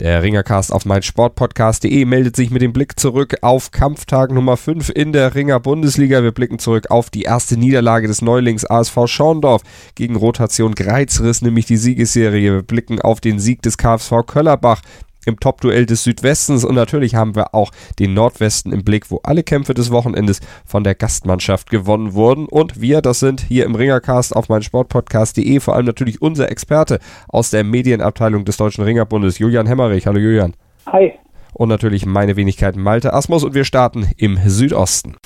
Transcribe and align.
Der 0.00 0.22
Ringercast 0.22 0.72
auf 0.72 0.86
meinsportpodcast.de 0.86 2.06
meldet 2.06 2.34
sich 2.34 2.50
mit 2.50 2.62
dem 2.62 2.72
Blick 2.72 2.98
zurück 2.98 3.36
auf 3.42 3.70
Kampftag 3.70 4.30
Nummer 4.32 4.56
5 4.56 4.88
in 4.88 5.12
der 5.12 5.34
Ringer 5.34 5.60
Bundesliga. 5.60 6.22
Wir 6.22 6.32
blicken 6.32 6.58
zurück 6.58 6.90
auf 6.90 7.10
die 7.10 7.24
erste 7.24 7.58
Niederlage 7.58 8.08
des 8.08 8.22
Neulings 8.22 8.64
ASV 8.64 8.96
Schorndorf 9.04 9.60
gegen 9.96 10.16
Rotation 10.16 10.74
Greizriss, 10.74 11.42
nämlich 11.42 11.66
die 11.66 11.76
Siegesserie. 11.76 12.54
Wir 12.54 12.62
blicken 12.62 13.02
auf 13.02 13.20
den 13.20 13.38
Sieg 13.38 13.60
des 13.60 13.76
KFV 13.76 14.22
Köllerbach 14.26 14.80
im 15.26 15.38
Top-Duell 15.38 15.86
des 15.86 16.04
Südwestens 16.04 16.64
und 16.64 16.74
natürlich 16.74 17.14
haben 17.14 17.34
wir 17.34 17.54
auch 17.54 17.70
den 17.98 18.14
Nordwesten 18.14 18.72
im 18.72 18.84
Blick, 18.84 19.10
wo 19.10 19.20
alle 19.22 19.42
Kämpfe 19.42 19.74
des 19.74 19.90
Wochenendes 19.90 20.40
von 20.64 20.84
der 20.84 20.94
Gastmannschaft 20.94 21.70
gewonnen 21.70 22.14
wurden. 22.14 22.46
Und 22.46 22.80
wir, 22.80 23.02
das 23.02 23.20
sind 23.20 23.40
hier 23.40 23.64
im 23.64 23.74
Ringercast 23.74 24.34
auf 24.34 24.48
meinsportpodcast.de, 24.48 25.60
vor 25.60 25.74
allem 25.74 25.86
natürlich 25.86 26.22
unser 26.22 26.50
Experte 26.50 26.98
aus 27.28 27.50
der 27.50 27.64
Medienabteilung 27.64 28.44
des 28.44 28.56
Deutschen 28.56 28.84
Ringerbundes, 28.84 29.38
Julian 29.38 29.66
Hemmerich. 29.66 30.06
Hallo 30.06 30.18
Julian. 30.18 30.54
Hi. 30.86 31.12
Und 31.52 31.68
natürlich 31.68 32.06
meine 32.06 32.36
Wenigkeit 32.36 32.76
Malte 32.76 33.12
Asmus 33.12 33.44
und 33.44 33.54
wir 33.54 33.64
starten 33.64 34.08
im 34.16 34.38
Südosten. 34.46 35.16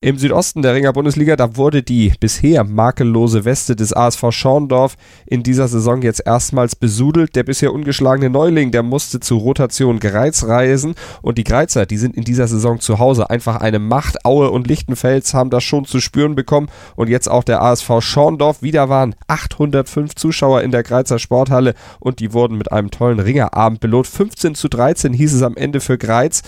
Im 0.00 0.16
Südosten 0.16 0.62
der 0.62 0.76
Ringer 0.76 0.92
Bundesliga, 0.92 1.34
da 1.34 1.56
wurde 1.56 1.82
die 1.82 2.12
bisher 2.20 2.62
makellose 2.62 3.44
Weste 3.44 3.74
des 3.74 3.92
ASV 3.92 4.30
Schorndorf 4.30 4.94
in 5.26 5.42
dieser 5.42 5.66
Saison 5.66 6.02
jetzt 6.02 6.22
erstmals 6.24 6.76
besudelt. 6.76 7.34
Der 7.34 7.42
bisher 7.42 7.72
ungeschlagene 7.72 8.30
Neuling, 8.30 8.70
der 8.70 8.84
musste 8.84 9.18
zu 9.18 9.38
Rotation 9.38 9.98
Greiz 9.98 10.44
reisen 10.44 10.94
und 11.20 11.36
die 11.36 11.42
Greizer, 11.42 11.84
die 11.84 11.96
sind 11.96 12.16
in 12.16 12.22
dieser 12.22 12.46
Saison 12.46 12.78
zu 12.78 13.00
Hause 13.00 13.28
einfach 13.28 13.56
eine 13.56 13.80
Macht. 13.80 14.24
Aue 14.24 14.52
und 14.52 14.68
Lichtenfels 14.68 15.34
haben 15.34 15.50
das 15.50 15.64
schon 15.64 15.84
zu 15.84 15.98
spüren 15.98 16.36
bekommen 16.36 16.68
und 16.94 17.08
jetzt 17.08 17.28
auch 17.28 17.42
der 17.42 17.60
ASV 17.60 18.00
Schorndorf. 18.00 18.62
Wieder 18.62 18.88
waren 18.88 19.16
805 19.26 20.14
Zuschauer 20.14 20.62
in 20.62 20.70
der 20.70 20.84
Greizer 20.84 21.18
Sporthalle 21.18 21.74
und 21.98 22.20
die 22.20 22.32
wurden 22.32 22.56
mit 22.56 22.70
einem 22.70 22.92
tollen 22.92 23.18
Ringerabend 23.18 23.80
belohnt. 23.80 24.06
15 24.06 24.54
zu 24.54 24.68
13 24.68 25.12
hieß 25.12 25.34
es 25.34 25.42
am 25.42 25.56
Ende 25.56 25.80
für 25.80 25.98
Greiz. 25.98 26.44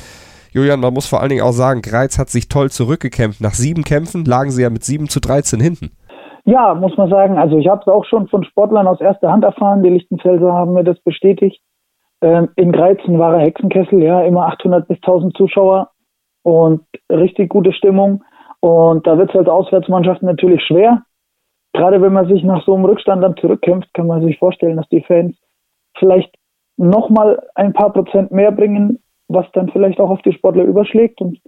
Julian, 0.53 0.81
man 0.81 0.93
muss 0.93 1.07
vor 1.07 1.21
allen 1.21 1.31
Dingen 1.31 1.43
auch 1.43 1.53
sagen, 1.53 1.83
Greiz 1.83 2.19
hat 2.19 2.29
sich 2.29 2.49
toll 2.49 2.71
zurückgekämpft. 2.71 3.41
Nach 3.41 3.55
sieben 3.55 3.85
Kämpfen 3.85 4.25
lagen 4.25 4.51
sie 4.51 4.63
ja 4.63 4.71
mit 4.71 4.85
7 4.85 5.09
zu 5.09 5.21
13 5.21 5.61
hinten. 5.61 5.91
Ja, 6.45 6.75
muss 6.75 6.97
man 6.97 7.09
sagen. 7.11 7.39
Also 7.39 7.59
ich 7.59 7.69
habe 7.69 7.83
es 7.83 7.89
auch 7.89 8.05
schon 8.05 8.29
von 8.29 8.45
Sportlern 8.45 8.87
aus 8.87 9.01
erster 9.01 9.31
Hand 9.31 9.45
erfahren. 9.45 9.83
Die 9.83 9.91
Lichtenfelser 9.91 10.53
haben 10.53 10.73
mir 10.73 10.85
das 10.85 10.99
bestätigt. 11.01 11.61
Ähm, 12.23 12.49
in 12.57 12.73
Greiz 12.73 12.99
ein 13.07 13.19
wahrer 13.19 13.39
Hexenkessel, 13.39 14.03
ja, 14.03 14.23
immer 14.23 14.47
800 14.47 14.89
bis 14.89 14.99
1000 14.99 15.37
Zuschauer 15.37 15.91
und 16.43 16.83
richtig 17.11 17.49
gute 17.49 17.73
Stimmung. 17.73 18.25
Und 18.61 19.07
da 19.07 19.17
wird 19.17 19.31
es 19.31 19.37
als 19.37 19.49
Auswärtsmannschaft 19.49 20.23
natürlich 20.23 20.63
schwer. 20.65 21.03
Gerade 21.73 22.03
wenn 22.03 22.13
man 22.13 22.29
sich 22.29 22.43
nach 22.43 22.65
so 22.65 22.75
einem 22.75 22.85
Rückstand 22.85 23.23
dann 23.23 23.37
zurückkämpft, 23.37 23.95
kann 23.95 24.07
man 24.07 24.23
sich 24.23 24.39
vorstellen, 24.39 24.77
dass 24.77 24.89
die 24.89 25.03
Fans 25.03 25.37
vielleicht 25.99 26.35
nochmal 26.77 27.41
ein 27.55 27.73
paar 27.73 27.93
Prozent 27.93 28.33
mehr 28.33 28.51
bringen, 28.51 28.99
was 29.31 29.47
dann 29.53 29.71
vielleicht 29.71 30.01
auch 30.01 30.11
auf 30.11 30.23
die 30.23 30.33
Sportler 30.33 30.65
überschlägt. 30.65 31.21
Und 31.21 31.39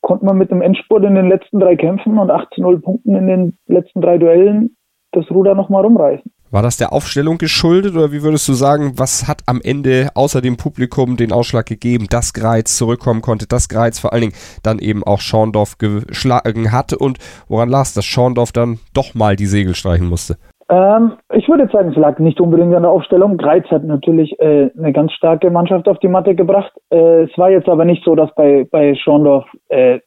konnte 0.00 0.24
man 0.24 0.38
mit 0.38 0.50
dem 0.50 0.62
Endspurt 0.62 1.04
in 1.04 1.14
den 1.14 1.28
letzten 1.28 1.60
drei 1.60 1.76
Kämpfen 1.76 2.18
und 2.18 2.30
18-0 2.30 2.80
Punkten 2.80 3.14
in 3.16 3.26
den 3.26 3.58
letzten 3.66 4.00
drei 4.00 4.18
Duellen 4.18 4.76
das 5.12 5.30
Ruder 5.30 5.54
nochmal 5.54 5.84
rumreißen. 5.84 6.30
War 6.52 6.62
das 6.62 6.76
der 6.76 6.92
Aufstellung 6.92 7.38
geschuldet 7.38 7.94
oder 7.94 8.10
wie 8.10 8.22
würdest 8.22 8.48
du 8.48 8.54
sagen, 8.54 8.94
was 8.96 9.28
hat 9.28 9.42
am 9.46 9.60
Ende 9.62 10.08
außer 10.14 10.40
dem 10.40 10.56
Publikum 10.56 11.16
den 11.16 11.32
Ausschlag 11.32 11.66
gegeben, 11.66 12.06
dass 12.10 12.32
Greiz 12.32 12.76
zurückkommen 12.76 13.20
konnte, 13.20 13.46
dass 13.46 13.68
Greiz 13.68 14.00
vor 14.00 14.12
allen 14.12 14.22
Dingen 14.22 14.34
dann 14.64 14.80
eben 14.80 15.04
auch 15.04 15.20
Schorndorf 15.20 15.78
geschlagen 15.78 16.72
hatte 16.72 16.98
und 16.98 17.18
woran 17.48 17.68
lag 17.68 17.82
es, 17.82 17.94
dass 17.94 18.04
Schorndorf 18.04 18.50
dann 18.50 18.80
doch 18.94 19.14
mal 19.14 19.36
die 19.36 19.46
Segel 19.46 19.76
streichen 19.76 20.08
musste? 20.08 20.38
Ähm, 20.70 21.18
ich 21.32 21.48
würde 21.48 21.68
sagen, 21.72 21.90
es 21.90 21.96
lag 21.96 22.20
nicht 22.20 22.40
unbedingt 22.40 22.74
an 22.74 22.82
der 22.82 22.92
Aufstellung. 22.92 23.36
Greiz 23.36 23.66
hat 23.70 23.82
natürlich 23.82 24.38
äh, 24.38 24.70
eine 24.78 24.92
ganz 24.92 25.12
starke 25.12 25.50
Mannschaft 25.50 25.88
auf 25.88 25.98
die 25.98 26.08
Matte 26.08 26.36
gebracht. 26.36 26.72
Äh, 26.90 27.24
es 27.24 27.36
war 27.36 27.50
jetzt 27.50 27.68
aber 27.68 27.84
nicht 27.84 28.04
so, 28.04 28.14
dass 28.14 28.32
bei, 28.36 28.68
bei 28.70 28.94
Schorndorf 28.94 29.46
äh, 29.68 29.98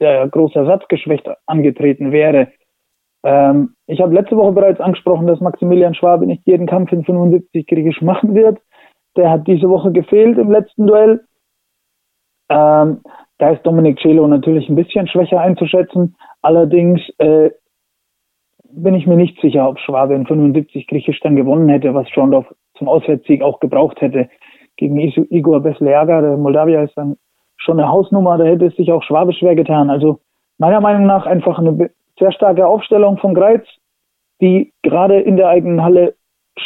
der 0.00 0.28
große 0.28 0.58
Ersatzgeschwächt 0.58 1.28
angetreten 1.46 2.10
wäre. 2.10 2.48
Ähm, 3.24 3.74
ich 3.86 4.00
habe 4.00 4.12
letzte 4.12 4.36
Woche 4.36 4.52
bereits 4.52 4.80
angesprochen, 4.80 5.28
dass 5.28 5.40
Maximilian 5.40 5.94
Schwabe 5.94 6.26
nicht 6.26 6.42
jeden 6.46 6.66
Kampf 6.66 6.90
in 6.90 7.04
75 7.04 7.66
griechisch 7.68 8.02
machen 8.02 8.34
wird. 8.34 8.58
Der 9.16 9.30
hat 9.30 9.46
diese 9.46 9.68
Woche 9.68 9.92
gefehlt 9.92 10.36
im 10.36 10.50
letzten 10.50 10.88
Duell. 10.88 11.20
Ähm, 12.48 13.02
da 13.38 13.50
ist 13.50 13.64
Dominik 13.64 14.00
Celo 14.00 14.26
natürlich 14.26 14.68
ein 14.68 14.74
bisschen 14.74 15.06
schwächer 15.06 15.40
einzuschätzen. 15.40 16.16
Allerdings 16.42 17.00
äh, 17.18 17.50
bin 18.70 18.94
ich 18.94 19.06
mir 19.06 19.16
nicht 19.16 19.40
sicher, 19.40 19.68
ob 19.68 19.78
Schwabe 19.78 20.14
in 20.14 20.26
75 20.26 20.86
griechisch 20.86 21.20
dann 21.20 21.36
gewonnen 21.36 21.68
hätte, 21.68 21.94
was 21.94 22.08
Schorndorf 22.10 22.46
zum 22.76 22.88
Auswärtssieg 22.88 23.42
auch 23.42 23.60
gebraucht 23.60 24.00
hätte. 24.00 24.28
Gegen 24.76 24.98
Igor 24.98 25.60
Besleaga, 25.60 26.20
der 26.20 26.36
Moldawier 26.36 26.84
ist 26.84 26.96
dann 26.96 27.16
schon 27.56 27.80
eine 27.80 27.88
Hausnummer, 27.88 28.38
da 28.38 28.44
hätte 28.44 28.66
es 28.66 28.76
sich 28.76 28.92
auch 28.92 29.02
Schwabe 29.02 29.32
schwer 29.32 29.56
getan. 29.56 29.90
Also 29.90 30.20
meiner 30.58 30.80
Meinung 30.80 31.06
nach 31.06 31.26
einfach 31.26 31.58
eine 31.58 31.90
sehr 32.18 32.32
starke 32.32 32.66
Aufstellung 32.66 33.18
von 33.18 33.34
Greiz, 33.34 33.66
die 34.40 34.72
gerade 34.82 35.20
in 35.20 35.36
der 35.36 35.48
eigenen 35.48 35.82
Halle 35.82 36.14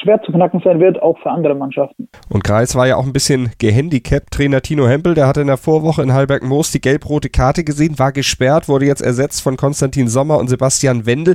schwer 0.00 0.22
zu 0.22 0.32
knacken 0.32 0.60
sein 0.64 0.80
wird, 0.80 1.00
auch 1.02 1.19
für 1.19 1.30
andere 1.30 1.54
Mannschaften. 1.54 2.08
Und 2.30 2.44
Kreis 2.44 2.74
war 2.76 2.86
ja 2.86 2.96
auch 2.96 3.04
ein 3.04 3.12
bisschen 3.12 3.50
gehandicapt. 3.58 4.30
Trainer 4.30 4.62
Tino 4.62 4.86
Hempel, 4.88 5.14
der 5.14 5.26
hatte 5.26 5.42
in 5.42 5.46
der 5.46 5.56
Vorwoche 5.56 6.02
in 6.02 6.12
Halberg-Moos 6.12 6.72
die 6.72 6.80
gelb-rote 6.80 7.28
Karte 7.28 7.64
gesehen, 7.64 7.98
war 7.98 8.12
gesperrt, 8.12 8.69
wurde 8.69 8.86
jetzt 8.86 9.02
ersetzt 9.02 9.42
von 9.42 9.56
Konstantin 9.56 10.08
Sommer 10.08 10.38
und 10.38 10.48
Sebastian 10.48 11.06
Wendel 11.06 11.34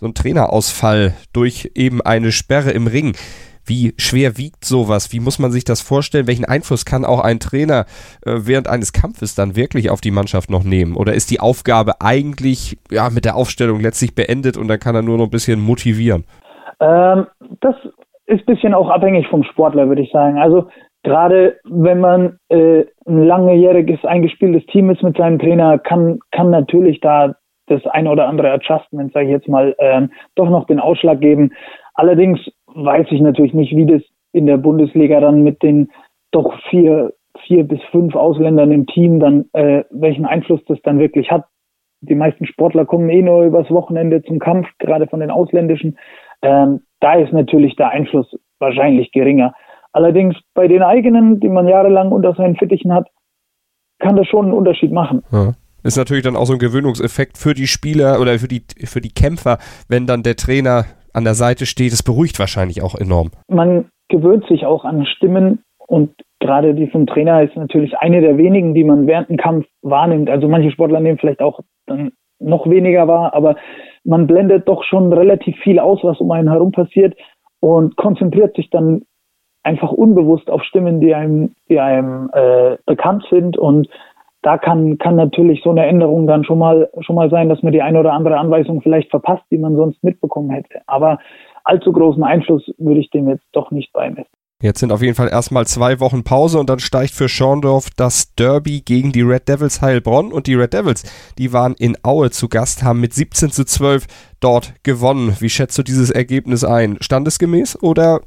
so 0.00 0.06
ein 0.06 0.14
Trainerausfall 0.14 1.12
durch 1.34 1.72
eben 1.74 2.00
eine 2.00 2.32
Sperre 2.32 2.70
im 2.70 2.86
Ring. 2.86 3.14
Wie 3.66 3.92
schwer 3.98 4.38
wiegt 4.38 4.64
sowas? 4.64 5.12
Wie 5.12 5.20
muss 5.20 5.38
man 5.38 5.52
sich 5.52 5.64
das 5.64 5.82
vorstellen? 5.82 6.26
Welchen 6.26 6.46
Einfluss 6.46 6.86
kann 6.86 7.04
auch 7.04 7.20
ein 7.20 7.38
Trainer 7.38 7.84
äh, 8.24 8.32
während 8.38 8.66
eines 8.66 8.94
Kampfes 8.94 9.34
dann 9.34 9.56
wirklich 9.56 9.90
auf 9.90 10.00
die 10.00 10.10
Mannschaft 10.10 10.50
noch 10.50 10.64
nehmen? 10.64 10.96
Oder 10.96 11.12
ist 11.12 11.30
die 11.30 11.38
Aufgabe 11.38 12.00
eigentlich 12.00 12.78
ja, 12.90 13.10
mit 13.10 13.26
der 13.26 13.36
Aufstellung 13.36 13.80
letztlich 13.80 14.14
beendet 14.14 14.56
und 14.56 14.68
dann 14.68 14.80
kann 14.80 14.94
er 14.94 15.02
nur 15.02 15.18
noch 15.18 15.24
ein 15.24 15.30
bisschen 15.30 15.60
motivieren? 15.60 16.24
Ähm, 16.80 17.26
das 17.60 17.74
ist 18.24 18.40
ein 18.40 18.54
bisschen 18.54 18.72
auch 18.72 18.88
abhängig 18.88 19.28
vom 19.28 19.44
Sportler, 19.44 19.86
würde 19.88 20.02
ich 20.02 20.10
sagen. 20.12 20.38
Also 20.38 20.68
gerade 21.02 21.58
wenn 21.64 22.00
man 22.00 22.38
äh, 22.48 22.86
ein 23.06 23.22
langjähriges, 23.22 24.02
eingespieltes 24.06 24.64
Team 24.72 24.88
ist 24.88 25.02
mit 25.02 25.18
seinem 25.18 25.38
Trainer, 25.38 25.78
kann, 25.78 26.20
kann 26.32 26.48
natürlich 26.48 27.00
da 27.00 27.34
das 27.70 27.86
ein 27.86 28.06
oder 28.06 28.28
andere 28.28 28.50
Adjustment, 28.50 29.12
sage 29.12 29.26
ich 29.26 29.32
jetzt 29.32 29.48
mal, 29.48 29.74
ähm, 29.78 30.10
doch 30.34 30.50
noch 30.50 30.66
den 30.66 30.80
Ausschlag 30.80 31.20
geben. 31.20 31.52
Allerdings 31.94 32.40
weiß 32.66 33.06
ich 33.10 33.20
natürlich 33.20 33.54
nicht, 33.54 33.74
wie 33.76 33.86
das 33.86 34.02
in 34.32 34.46
der 34.46 34.56
Bundesliga 34.56 35.20
dann 35.20 35.42
mit 35.42 35.62
den 35.62 35.90
doch 36.30 36.54
vier, 36.68 37.12
vier 37.46 37.64
bis 37.64 37.80
fünf 37.90 38.14
Ausländern 38.14 38.70
im 38.70 38.86
Team 38.86 39.20
dann, 39.20 39.46
äh, 39.52 39.84
welchen 39.90 40.26
Einfluss 40.26 40.64
das 40.66 40.80
dann 40.82 40.98
wirklich 40.98 41.30
hat. 41.30 41.44
Die 42.02 42.14
meisten 42.14 42.46
Sportler 42.46 42.86
kommen 42.86 43.10
eh 43.10 43.22
nur 43.22 43.44
übers 43.44 43.70
Wochenende 43.70 44.22
zum 44.22 44.38
Kampf, 44.38 44.66
gerade 44.78 45.06
von 45.06 45.20
den 45.20 45.30
ausländischen. 45.30 45.98
Ähm, 46.42 46.80
da 47.00 47.14
ist 47.14 47.32
natürlich 47.32 47.76
der 47.76 47.90
Einfluss 47.90 48.34
wahrscheinlich 48.58 49.12
geringer. 49.12 49.54
Allerdings 49.92 50.36
bei 50.54 50.68
den 50.68 50.82
eigenen, 50.82 51.40
die 51.40 51.48
man 51.48 51.66
jahrelang 51.66 52.12
unter 52.12 52.34
seinen 52.34 52.56
Fittichen 52.56 52.94
hat, 52.94 53.08
kann 53.98 54.16
das 54.16 54.26
schon 54.28 54.46
einen 54.46 54.54
Unterschied 54.54 54.92
machen. 54.92 55.22
Ja. 55.30 55.52
Ist 55.82 55.96
natürlich 55.96 56.24
dann 56.24 56.36
auch 56.36 56.46
so 56.46 56.52
ein 56.54 56.58
Gewöhnungseffekt 56.58 57.38
für 57.38 57.54
die 57.54 57.66
Spieler 57.66 58.20
oder 58.20 58.38
für 58.38 58.48
die, 58.48 58.62
für 58.84 59.00
die 59.00 59.12
Kämpfer, 59.12 59.58
wenn 59.88 60.06
dann 60.06 60.22
der 60.22 60.36
Trainer 60.36 60.84
an 61.12 61.24
der 61.24 61.34
Seite 61.34 61.66
steht. 61.66 61.92
Es 61.92 62.02
beruhigt 62.02 62.38
wahrscheinlich 62.38 62.82
auch 62.82 62.94
enorm. 62.94 63.30
Man 63.48 63.86
gewöhnt 64.08 64.46
sich 64.48 64.66
auch 64.66 64.84
an 64.84 65.06
Stimmen 65.06 65.62
und 65.86 66.10
gerade 66.40 66.74
die 66.74 66.88
vom 66.88 67.06
Trainer 67.06 67.42
ist 67.42 67.56
natürlich 67.56 67.96
eine 67.98 68.20
der 68.20 68.36
wenigen, 68.36 68.74
die 68.74 68.84
man 68.84 69.06
während 69.06 69.28
dem 69.28 69.36
Kampf 69.36 69.66
wahrnimmt. 69.82 70.30
Also 70.30 70.48
manche 70.48 70.70
Sportler 70.70 71.00
nehmen 71.00 71.18
vielleicht 71.18 71.40
auch 71.40 71.60
dann 71.86 72.12
noch 72.38 72.68
weniger 72.68 73.06
wahr, 73.06 73.34
aber 73.34 73.56
man 74.04 74.26
blendet 74.26 74.66
doch 74.68 74.82
schon 74.84 75.12
relativ 75.12 75.56
viel 75.58 75.78
aus, 75.78 76.00
was 76.02 76.20
um 76.20 76.30
einen 76.30 76.48
herum 76.48 76.72
passiert 76.72 77.14
und 77.60 77.96
konzentriert 77.96 78.56
sich 78.56 78.70
dann 78.70 79.02
einfach 79.62 79.92
unbewusst 79.92 80.48
auf 80.50 80.62
Stimmen, 80.64 81.00
die 81.00 81.14
einem, 81.14 81.54
die 81.68 81.78
einem 81.78 82.30
äh, 82.32 82.78
bekannt 82.86 83.26
sind 83.30 83.58
und 83.58 83.88
da 84.42 84.58
kann, 84.58 84.98
kann 84.98 85.16
natürlich 85.16 85.62
so 85.62 85.70
eine 85.70 85.86
Änderung 85.86 86.26
dann 86.26 86.44
schon 86.44 86.58
mal, 86.58 86.90
schon 87.00 87.16
mal 87.16 87.30
sein, 87.30 87.48
dass 87.48 87.62
man 87.62 87.72
die 87.72 87.82
eine 87.82 88.00
oder 88.00 88.12
andere 88.12 88.38
Anweisung 88.38 88.80
vielleicht 88.80 89.10
verpasst, 89.10 89.44
die 89.50 89.58
man 89.58 89.76
sonst 89.76 90.02
mitbekommen 90.02 90.50
hätte. 90.50 90.80
Aber 90.86 91.18
allzu 91.64 91.92
großen 91.92 92.22
Einfluss 92.22 92.70
würde 92.78 93.00
ich 93.00 93.10
dem 93.10 93.28
jetzt 93.28 93.46
doch 93.52 93.70
nicht 93.70 93.92
beimessen. 93.92 94.30
Jetzt 94.62 94.80
sind 94.80 94.92
auf 94.92 95.00
jeden 95.00 95.14
Fall 95.14 95.28
erstmal 95.28 95.66
zwei 95.66 96.00
Wochen 96.00 96.22
Pause 96.22 96.58
und 96.58 96.68
dann 96.68 96.80
steigt 96.80 97.12
für 97.12 97.30
Schorndorf 97.30 97.88
das 97.96 98.34
Derby 98.34 98.82
gegen 98.82 99.10
die 99.10 99.22
Red 99.22 99.48
Devils 99.48 99.80
Heilbronn 99.80 100.32
und 100.32 100.46
die 100.46 100.54
Red 100.54 100.74
Devils, 100.74 101.02
die 101.38 101.54
waren 101.54 101.74
in 101.78 101.96
Aue 102.02 102.30
zu 102.30 102.46
Gast, 102.48 102.82
haben 102.82 103.00
mit 103.00 103.14
17 103.14 103.50
zu 103.50 103.64
12 103.64 104.06
dort 104.38 104.74
gewonnen. 104.82 105.34
Wie 105.40 105.48
schätzt 105.48 105.78
du 105.78 105.82
dieses 105.82 106.10
Ergebnis 106.10 106.62
ein? 106.62 106.98
Standesgemäß 107.00 107.82
oder 107.82 108.20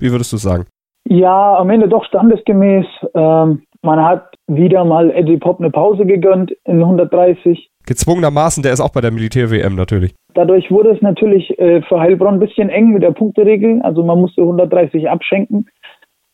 wie 0.00 0.10
würdest 0.10 0.32
du 0.32 0.36
sagen? 0.36 0.66
Ja, 1.08 1.56
am 1.56 1.70
Ende 1.70 1.88
doch 1.88 2.04
standesgemäß. 2.04 2.86
Ähm, 3.14 3.62
man 3.82 4.04
hat 4.04 4.27
wieder 4.48 4.84
mal 4.84 5.10
Eddie 5.10 5.36
Pop 5.36 5.60
eine 5.60 5.70
Pause 5.70 6.06
gegönnt 6.06 6.52
in 6.64 6.80
130. 6.80 7.70
Gezwungenermaßen, 7.86 8.62
der 8.62 8.72
ist 8.72 8.80
auch 8.80 8.92
bei 8.92 9.00
der 9.00 9.12
Militär-WM 9.12 9.74
natürlich. 9.76 10.14
Dadurch 10.34 10.70
wurde 10.70 10.90
es 10.90 11.00
natürlich 11.02 11.58
äh, 11.58 11.82
für 11.82 12.00
Heilbronn 12.00 12.34
ein 12.34 12.40
bisschen 12.40 12.68
eng 12.68 12.88
mit 12.88 13.02
der 13.02 13.12
Punkteregel. 13.12 13.80
Also 13.82 14.02
man 14.02 14.20
musste 14.20 14.42
130 14.42 15.08
abschenken. 15.08 15.68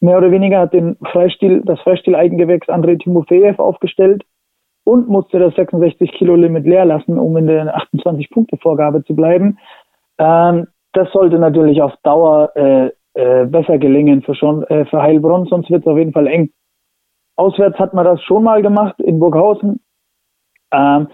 Mehr 0.01 0.19
oder 0.19 0.31
weniger 0.31 0.61
hat 0.61 0.73
den 0.73 0.97
Freistil, 1.13 1.63
das 1.65 1.81
Freistil-Eigengewächs 1.81 2.69
Andrei 2.69 2.97
Timofejew 2.97 3.55
aufgestellt 3.59 4.25
und 4.85 5.09
musste 5.09 5.39
das 5.39 5.55
66-Kilo-Limit 5.55 6.67
leer 6.67 6.85
lassen, 6.85 7.19
um 7.19 7.37
in 7.37 7.47
der 7.47 7.75
28-Punkte-Vorgabe 7.95 9.03
zu 9.05 9.15
bleiben. 9.17 9.59
Ähm, 10.19 10.67
das 10.93 11.11
sollte 11.13 11.39
natürlich 11.39 11.81
auf 11.83 11.93
Dauer 12.03 12.53
äh, 12.55 12.91
äh, 13.15 13.47
besser 13.47 13.79
gelingen 13.79 14.23
für, 14.23 14.35
schon, 14.35 14.65
äh, 14.65 14.85
für 14.87 15.01
Heilbronn, 15.01 15.47
sonst 15.47 15.71
wird 15.71 15.83
es 15.83 15.87
auf 15.87 15.99
jeden 15.99 16.13
Fall 16.13 16.27
eng. 16.27 16.51
Auswärts 17.37 17.79
hat 17.79 17.95
man 17.95 18.05
das 18.05 18.23
schon 18.23 18.45
mal 18.45 18.63
gemacht 18.63 18.99
in 19.01 19.19
Burghausen. 19.19 19.81
Ähm, 20.73 21.09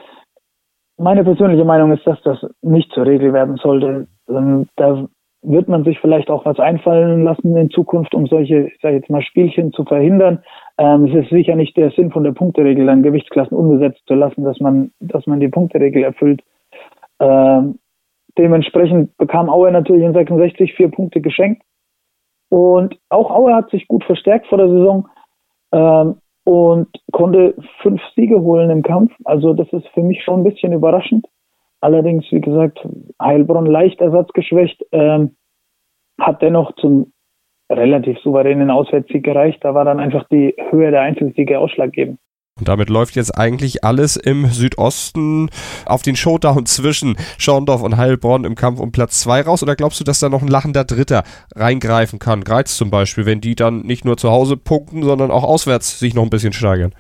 meine 0.97 1.25
persönliche 1.25 1.65
Meinung 1.65 1.93
ist, 1.93 2.07
dass 2.07 2.21
das 2.23 2.39
nicht 2.61 2.93
zur 2.93 3.07
Regel 3.07 3.33
werden 3.33 3.57
sollte. 3.57 4.07
Ähm, 4.29 4.69
da 4.77 5.07
wird 5.43 5.69
man 5.69 5.85
sich 5.85 5.99
vielleicht 6.01 6.29
auch 6.29 6.45
was 6.45 6.59
einfallen 6.59 7.25
lassen 7.25 7.57
in 7.57 7.71
Zukunft, 7.71 8.15
um 8.15 8.27
solche, 8.27 8.69
ich 8.69 8.81
sage 8.83 8.97
jetzt 8.97 9.09
mal, 9.09 9.23
Spielchen 9.23 9.73
zu 9.73 9.85
verhindern. 9.85 10.43
Ähm, 10.77 11.07
es 11.07 11.25
ist 11.25 11.31
sicher 11.31 11.57
nicht 11.57 11.77
der 11.77 11.91
Sinn 11.93 12.11
von 12.11 12.25
der 12.25 12.33
Punkteregel, 12.33 12.87
dann 12.87 13.03
Gewichtsklassen 13.03 13.57
unbesetzt 13.57 14.03
zu 14.07 14.15
lassen, 14.15 14.45
dass 14.45 14.61
man, 14.61 14.93
dass 15.01 15.27
man 15.27 15.41
die 15.41 15.49
Punkteregel 15.49 16.03
erfüllt. 16.03 16.43
Ähm, 17.21 17.79
dementsprechend 18.37 19.17
bekam 19.17 19.49
Aue 19.49 19.73
natürlich 19.73 20.05
in 20.05 20.13
66 20.13 20.75
vier 20.75 20.91
Punkte 20.91 21.23
geschenkt. 21.23 21.63
Und 22.51 22.99
auch 23.09 23.31
Aue 23.31 23.55
hat 23.55 23.71
sich 23.71 23.89
gut 23.89 24.05
verstärkt 24.05 24.47
vor 24.49 24.59
der 24.59 24.69
Saison. 24.69 25.09
Ähm, 25.73 26.17
und 26.45 26.89
konnte 27.13 27.55
fünf 27.83 28.01
Siege 28.17 28.41
holen 28.41 28.71
im 28.71 28.83
Kampf. 28.83 29.13
Also 29.25 29.55
das 29.55 29.69
ist 29.73 29.87
für 29.89 30.03
mich 30.03 30.23
schon 30.25 30.41
ein 30.41 30.45
bisschen 30.45 30.73
überraschend. 30.73 31.27
Allerdings, 31.81 32.25
wie 32.31 32.41
gesagt, 32.41 32.87
Heilbronn 33.21 33.67
leicht 33.67 34.01
ersatzgeschwächt, 34.01 34.85
ähm, 34.93 35.37
hat 36.19 36.43
dennoch 36.43 36.75
zum 36.77 37.13
relativ 37.71 38.19
souveränen 38.21 38.71
Auswärtssieg 38.71 39.23
gereicht. 39.23 39.65
Da 39.65 39.75
war 39.75 39.85
dann 39.85 40.01
einfach 40.01 40.25
die 40.29 40.55
Höhe 40.71 40.91
der 40.91 41.03
Einzelsiege 41.03 41.59
ausschlaggebend. 41.59 42.19
Und 42.61 42.69
damit 42.69 42.91
läuft 42.91 43.17
jetzt 43.17 43.37
eigentlich 43.37 43.85
alles 43.85 44.17
im 44.17 44.47
Südosten 44.47 45.49
auf 45.87 46.03
den 46.03 46.15
Showdown 46.15 46.67
zwischen 46.67 47.17
Schorndorf 47.39 47.83
und 47.83 47.97
Heilbronn 47.97 48.45
im 48.45 48.55
Kampf 48.55 48.81
um 48.81 48.93
Platz 48.93 49.21
2 49.23 49.43
raus? 49.43 49.62
Oder 49.62 49.77
glaubst 49.77 49.99
du, 49.99 50.05
dass 50.05 50.21
da 50.21 50.29
noch 50.29 50.43
ein 50.43 50.49
lachender 50.49 50.85
Dritter 50.85 51.23
reingreifen 51.57 52.19
kann? 52.19 52.43
Greiz 52.43 52.77
zum 52.77 52.91
Beispiel, 52.91 53.25
wenn 53.25 53.41
die 53.41 53.55
dann 53.55 53.81
nicht 53.81 54.05
nur 54.05 54.19
zu 54.19 54.31
Hause 54.31 54.59
punkten, 54.59 55.03
sondern 55.03 55.31
auch 55.31 55.45
auswärts 55.45 55.99
sich 55.99 56.15
noch 56.15 56.23
ein 56.23 56.31
bisschen 56.31 56.53
steigern? 56.53 56.95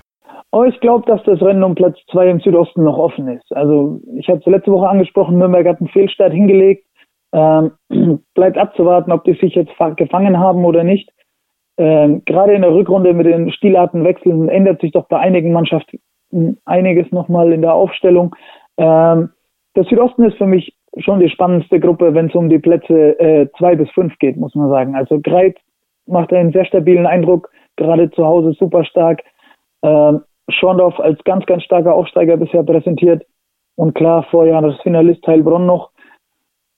Oh, 0.52 0.64
ich 0.64 0.80
glaube, 0.80 1.04
dass 1.06 1.22
das 1.24 1.40
Rennen 1.42 1.62
um 1.62 1.74
Platz 1.74 1.96
2 2.10 2.28
im 2.28 2.40
Südosten 2.40 2.82
noch 2.82 2.96
offen 2.96 3.28
ist. 3.28 3.54
Also 3.54 4.00
ich 4.16 4.28
habe 4.28 4.38
es 4.38 4.46
letzte 4.46 4.72
Woche 4.72 4.88
angesprochen, 4.88 5.38
Nürnberg 5.38 5.66
hat 5.66 5.80
einen 5.80 5.90
Fehlstart 5.90 6.32
hingelegt. 6.32 6.86
Ähm, 7.32 7.72
bleibt 8.34 8.58
abzuwarten, 8.58 9.12
ob 9.12 9.24
die 9.24 9.34
sich 9.34 9.54
jetzt 9.54 9.72
gefangen 9.96 10.38
haben 10.38 10.64
oder 10.64 10.82
nicht. 10.84 11.10
Ähm, 11.80 12.20
gerade 12.26 12.52
in 12.52 12.60
der 12.60 12.74
Rückrunde 12.74 13.14
mit 13.14 13.24
den 13.24 13.50
Stilartenwechseln 13.50 14.50
ändert 14.50 14.82
sich 14.82 14.92
doch 14.92 15.08
bei 15.08 15.18
einigen 15.18 15.50
Mannschaften 15.50 15.98
einiges 16.66 17.10
nochmal 17.10 17.54
in 17.54 17.62
der 17.62 17.72
Aufstellung. 17.72 18.36
Ähm, 18.76 19.30
der 19.74 19.84
Südosten 19.84 20.24
ist 20.24 20.36
für 20.36 20.46
mich 20.46 20.76
schon 20.98 21.20
die 21.20 21.30
spannendste 21.30 21.80
Gruppe, 21.80 22.12
wenn 22.12 22.26
es 22.26 22.34
um 22.34 22.50
die 22.50 22.58
Plätze 22.58 23.18
äh, 23.18 23.48
zwei 23.56 23.76
bis 23.76 23.90
fünf 23.92 24.18
geht, 24.18 24.36
muss 24.36 24.54
man 24.54 24.68
sagen. 24.68 24.94
Also 24.94 25.20
Greit 25.22 25.56
macht 26.04 26.34
einen 26.34 26.52
sehr 26.52 26.66
stabilen 26.66 27.06
Eindruck, 27.06 27.48
gerade 27.76 28.10
zu 28.10 28.26
Hause 28.26 28.52
super 28.52 28.84
stark. 28.84 29.22
Ähm, 29.82 30.20
Schorndorf 30.50 31.00
als 31.00 31.18
ganz, 31.24 31.46
ganz 31.46 31.62
starker 31.62 31.94
Aufsteiger 31.94 32.36
bisher 32.36 32.62
präsentiert. 32.62 33.24
Und 33.76 33.94
klar, 33.94 34.24
Vorjahr 34.24 34.60
das 34.60 34.78
Finalist 34.82 35.26
Heilbronn 35.26 35.64
noch. 35.64 35.92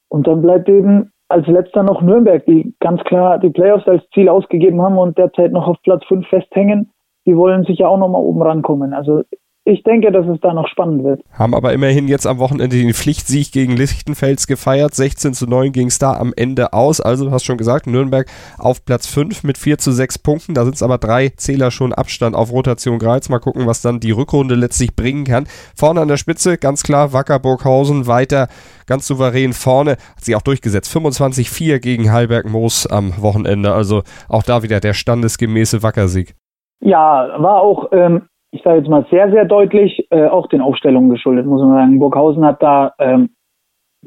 Und 0.08 0.28
dann 0.28 0.42
bleibt 0.42 0.68
eben 0.68 1.11
als 1.32 1.46
letzter 1.46 1.82
noch 1.82 2.02
Nürnberg, 2.02 2.44
die 2.46 2.74
ganz 2.80 3.02
klar 3.04 3.38
die 3.38 3.50
Playoffs 3.50 3.88
als 3.88 4.02
Ziel 4.10 4.28
ausgegeben 4.28 4.80
haben 4.82 4.98
und 4.98 5.18
derzeit 5.18 5.52
noch 5.52 5.66
auf 5.66 5.76
Platz 5.82 6.04
5 6.06 6.26
festhängen. 6.28 6.90
Die 7.26 7.36
wollen 7.36 7.64
sicher 7.64 7.88
auch 7.88 7.98
nochmal 7.98 8.22
oben 8.22 8.42
rankommen. 8.42 8.92
Also 8.92 9.22
ich 9.64 9.84
denke, 9.84 10.10
dass 10.10 10.26
es 10.26 10.40
da 10.40 10.52
noch 10.52 10.66
spannend 10.66 11.04
wird. 11.04 11.22
Haben 11.32 11.54
aber 11.54 11.72
immerhin 11.72 12.08
jetzt 12.08 12.26
am 12.26 12.38
Wochenende 12.38 12.76
den 12.76 12.92
Pflichtsieg 12.94 13.52
gegen 13.52 13.76
Lichtenfels 13.76 14.48
gefeiert. 14.48 14.92
16 14.94 15.34
zu 15.34 15.46
9 15.46 15.70
ging 15.70 15.86
es 15.86 16.00
da 16.00 16.14
am 16.14 16.32
Ende 16.36 16.72
aus. 16.72 17.00
Also, 17.00 17.26
du 17.26 17.30
hast 17.30 17.44
schon 17.44 17.58
gesagt, 17.58 17.86
Nürnberg 17.86 18.26
auf 18.58 18.84
Platz 18.84 19.06
5 19.06 19.44
mit 19.44 19.58
4 19.58 19.78
zu 19.78 19.92
6 19.92 20.18
Punkten. 20.18 20.54
Da 20.54 20.64
sind 20.64 20.74
es 20.74 20.82
aber 20.82 20.98
drei 20.98 21.28
Zähler 21.28 21.70
schon 21.70 21.92
Abstand 21.92 22.34
auf 22.34 22.50
Rotation 22.50 22.98
Greiz. 22.98 23.28
Mal 23.28 23.38
gucken, 23.38 23.66
was 23.66 23.82
dann 23.82 24.00
die 24.00 24.10
Rückrunde 24.10 24.56
letztlich 24.56 24.96
bringen 24.96 25.24
kann. 25.24 25.46
Vorne 25.76 26.00
an 26.00 26.08
der 26.08 26.16
Spitze, 26.16 26.58
ganz 26.58 26.82
klar, 26.82 27.12
Wacker 27.12 27.38
Burghausen 27.38 28.08
weiter 28.08 28.48
ganz 28.86 29.06
souverän 29.06 29.52
vorne. 29.52 29.92
Hat 29.92 30.24
sich 30.24 30.34
auch 30.34 30.42
durchgesetzt. 30.42 30.94
25-4 30.94 31.78
gegen 31.78 32.12
Heilberg 32.12 32.48
Moos 32.48 32.86
am 32.86 33.14
Wochenende. 33.22 33.72
Also 33.72 34.02
auch 34.28 34.42
da 34.42 34.62
wieder 34.62 34.80
der 34.80 34.92
standesgemäße 34.92 35.82
Wackersieg. 35.82 36.34
Ja, 36.80 37.40
war 37.40 37.60
auch 37.60 37.92
ähm, 37.92 38.22
ich 38.52 38.62
sage 38.62 38.78
jetzt 38.78 38.88
mal 38.88 39.06
sehr, 39.10 39.30
sehr 39.30 39.46
deutlich, 39.46 40.06
äh, 40.10 40.26
auch 40.26 40.46
den 40.46 40.60
Aufstellungen 40.60 41.10
geschuldet, 41.10 41.46
muss 41.46 41.62
man 41.62 41.72
sagen. 41.72 41.98
Burghausen 41.98 42.44
hat 42.44 42.62
da 42.62 42.94
ähm, 42.98 43.30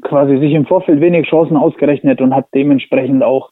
quasi 0.02 0.38
sich 0.38 0.52
im 0.52 0.66
Vorfeld 0.66 1.00
wenig 1.00 1.28
Chancen 1.28 1.56
ausgerechnet 1.56 2.20
und 2.20 2.34
hat 2.34 2.46
dementsprechend 2.54 3.24
auch 3.24 3.50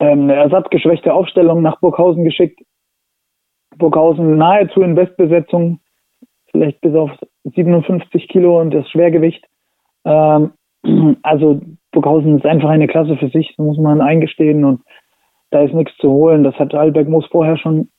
ähm, 0.00 0.22
eine 0.22 0.34
ersatzgeschwächte 0.34 1.14
Aufstellung 1.14 1.62
nach 1.62 1.78
Burghausen 1.80 2.24
geschickt. 2.24 2.60
Burghausen 3.76 4.36
nahezu 4.36 4.82
in 4.82 4.96
Bestbesetzung, 4.96 5.78
vielleicht 6.50 6.80
bis 6.80 6.94
auf 6.96 7.12
57 7.44 8.26
Kilo 8.28 8.60
und 8.60 8.74
das 8.74 8.88
Schwergewicht. 8.90 9.46
Ähm, 10.04 10.52
also 11.22 11.60
Burghausen 11.92 12.36
ist 12.38 12.46
einfach 12.46 12.70
eine 12.70 12.88
Klasse 12.88 13.16
für 13.16 13.28
sich, 13.28 13.54
muss 13.58 13.78
man 13.78 14.00
eingestehen 14.00 14.64
und 14.64 14.80
da 15.50 15.62
ist 15.62 15.72
nichts 15.72 15.96
zu 15.98 16.10
holen. 16.10 16.42
Das 16.42 16.56
hat 16.56 16.74
Alberg 16.74 17.08
Moos 17.08 17.26
vorher 17.26 17.56
schon 17.56 17.90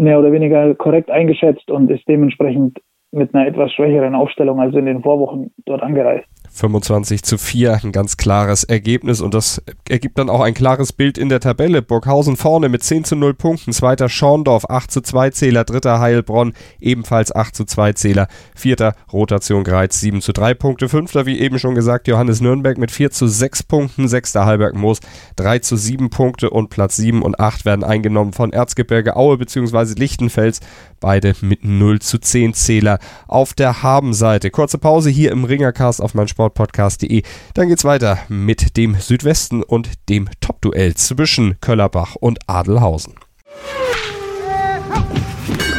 mehr 0.00 0.18
oder 0.18 0.32
weniger 0.32 0.74
korrekt 0.74 1.10
eingeschätzt 1.10 1.70
und 1.70 1.90
ist 1.90 2.08
dementsprechend 2.08 2.78
mit 3.12 3.34
einer 3.34 3.46
etwas 3.46 3.72
schwächeren 3.72 4.14
Aufstellung 4.14 4.60
als 4.60 4.74
in 4.74 4.86
den 4.86 5.02
Vorwochen 5.02 5.52
dort 5.66 5.82
angereist. 5.82 6.26
25 6.52 7.22
zu 7.22 7.38
4, 7.38 7.80
ein 7.84 7.92
ganz 7.92 8.16
klares 8.16 8.64
Ergebnis. 8.64 9.20
Und 9.20 9.34
das 9.34 9.62
ergibt 9.88 10.18
dann 10.18 10.28
auch 10.28 10.40
ein 10.40 10.54
klares 10.54 10.92
Bild 10.92 11.16
in 11.16 11.28
der 11.28 11.40
Tabelle. 11.40 11.80
Burghausen 11.80 12.36
vorne 12.36 12.68
mit 12.68 12.82
10 12.82 13.04
zu 13.04 13.16
0 13.16 13.34
Punkten, 13.34 13.72
zweiter 13.72 14.08
Schorndorf 14.08 14.68
8 14.68 14.90
zu 14.90 15.00
2 15.00 15.30
Zähler, 15.30 15.64
dritter 15.64 16.00
Heilbronn 16.00 16.52
ebenfalls 16.80 17.34
8 17.34 17.54
zu 17.54 17.64
2 17.64 17.92
Zähler, 17.94 18.28
vierter 18.54 18.94
Rotation 19.12 19.64
Greiz 19.64 20.00
7 20.00 20.20
zu 20.20 20.32
3 20.32 20.54
Punkte, 20.54 20.88
fünfter 20.88 21.24
wie 21.24 21.38
eben 21.38 21.58
schon 21.58 21.74
gesagt 21.74 22.08
Johannes 22.08 22.40
Nürnberg 22.40 22.78
mit 22.78 22.90
4 22.90 23.10
zu 23.10 23.26
6 23.26 23.62
Punkten, 23.62 24.08
sechster 24.08 24.44
Heilberg 24.44 24.74
Moos 24.74 25.00
3 25.36 25.60
zu 25.60 25.76
7 25.76 26.10
Punkte. 26.10 26.50
Und 26.50 26.70
Platz 26.70 26.96
7 26.96 27.22
und 27.22 27.38
8 27.38 27.64
werden 27.64 27.84
eingenommen 27.84 28.32
von 28.32 28.52
Erzgebirge 28.52 29.16
Aue 29.16 29.38
bzw. 29.38 29.94
Lichtenfels, 29.94 30.60
beide 30.98 31.34
mit 31.40 31.64
0 31.64 32.00
zu 32.00 32.18
10 32.18 32.54
Zähler 32.54 32.98
auf 33.28 33.54
der 33.54 33.82
Habenseite. 33.82 34.50
Kurze 34.50 34.78
Pause 34.78 35.10
hier 35.10 35.30
im 35.30 35.44
Ringercast 35.44 36.02
auf 36.02 36.14
mein 36.14 36.28
Sport 36.28 36.39
sportpodcast.de. 36.40 37.22
Dann 37.54 37.68
geht's 37.68 37.84
weiter 37.84 38.18
mit 38.28 38.76
dem 38.76 38.94
Südwesten 38.98 39.62
und 39.62 39.90
dem 40.08 40.28
Top-Duell 40.40 40.94
zwischen 40.94 41.60
Köllerbach 41.60 42.14
und 42.16 42.38
Adelhausen. 42.48 43.14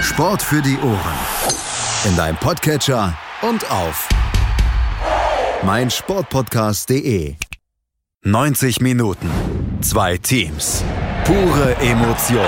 Sport 0.03 0.41
für 0.41 0.61
die 0.61 0.77
Ohren. 0.77 1.17
In 2.05 2.15
deinem 2.15 2.37
Podcatcher 2.37 3.17
und 3.41 3.69
auf 3.71 4.07
meinsportpodcast.de. 5.63 7.35
90 8.23 8.81
Minuten, 8.81 9.29
zwei 9.81 10.17
Teams, 10.17 10.83
pure 11.23 11.75
Emotion. 11.77 12.45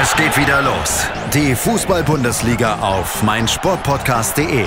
Es 0.00 0.14
geht 0.16 0.36
wieder 0.36 0.62
los. 0.62 1.06
Die 1.32 1.54
Fußball-Bundesliga 1.54 2.78
auf 2.80 3.22
meinsportpodcast.de 3.22 4.66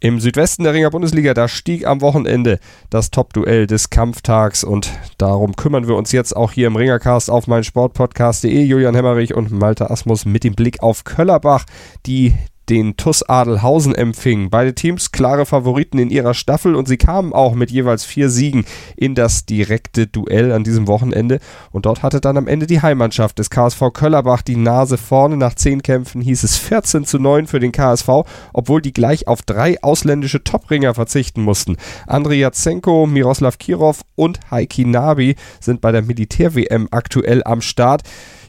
im 0.00 0.20
Südwesten 0.20 0.64
der 0.64 0.74
Ringer 0.74 0.90
Bundesliga, 0.90 1.32
da 1.32 1.48
stieg 1.48 1.86
am 1.86 2.00
Wochenende 2.00 2.58
das 2.90 3.10
Top-Duell 3.10 3.66
des 3.66 3.90
Kampftags 3.90 4.62
und 4.62 4.90
darum 5.18 5.56
kümmern 5.56 5.88
wir 5.88 5.96
uns 5.96 6.12
jetzt 6.12 6.36
auch 6.36 6.52
hier 6.52 6.66
im 6.66 6.76
Ringercast 6.76 7.30
auf 7.30 7.46
mein 7.46 7.64
Sportpodcast.de. 7.64 8.62
Julian 8.62 8.94
Hemmerich 8.94 9.34
und 9.34 9.50
Malte 9.50 9.90
Asmus 9.90 10.26
mit 10.26 10.44
dem 10.44 10.54
Blick 10.54 10.82
auf 10.82 11.04
Köllerbach, 11.04 11.64
die 12.04 12.34
den 12.68 12.96
TUS 12.96 13.22
Adelhausen 13.22 13.94
empfing. 13.94 14.50
Beide 14.50 14.74
Teams 14.74 15.12
klare 15.12 15.46
Favoriten 15.46 15.98
in 15.98 16.10
ihrer 16.10 16.34
Staffel 16.34 16.74
und 16.74 16.88
sie 16.88 16.96
kamen 16.96 17.32
auch 17.32 17.54
mit 17.54 17.70
jeweils 17.70 18.04
vier 18.04 18.28
Siegen 18.28 18.64
in 18.96 19.14
das 19.14 19.46
direkte 19.46 20.06
Duell 20.06 20.52
an 20.52 20.64
diesem 20.64 20.86
Wochenende. 20.86 21.38
Und 21.70 21.86
dort 21.86 22.02
hatte 22.02 22.20
dann 22.20 22.36
am 22.36 22.48
Ende 22.48 22.66
die 22.66 22.82
Heimmannschaft 22.82 23.38
des 23.38 23.50
KSV 23.50 23.92
Köllerbach 23.92 24.42
die 24.42 24.56
Nase 24.56 24.98
vorne. 24.98 25.36
Nach 25.36 25.54
zehn 25.54 25.82
Kämpfen 25.82 26.20
hieß 26.20 26.42
es 26.42 26.56
14 26.56 27.04
zu 27.04 27.18
9 27.18 27.46
für 27.46 27.60
den 27.60 27.72
KSV, 27.72 28.08
obwohl 28.52 28.82
die 28.82 28.92
gleich 28.92 29.28
auf 29.28 29.42
drei 29.42 29.82
ausländische 29.82 30.42
Topringer 30.42 30.94
verzichten 30.94 31.42
mussten. 31.42 31.76
Andrei 32.06 32.34
Jatsenko, 32.34 33.06
Miroslav 33.06 33.58
Kirov 33.58 34.02
und 34.16 34.40
Heiki 34.50 34.84
Nabi 34.84 35.36
sind 35.60 35.80
bei 35.80 35.92
der 35.92 36.02
Militär-WM 36.02 36.88
aktuell 36.90 37.42
am 37.44 37.60
Start. 37.60 38.02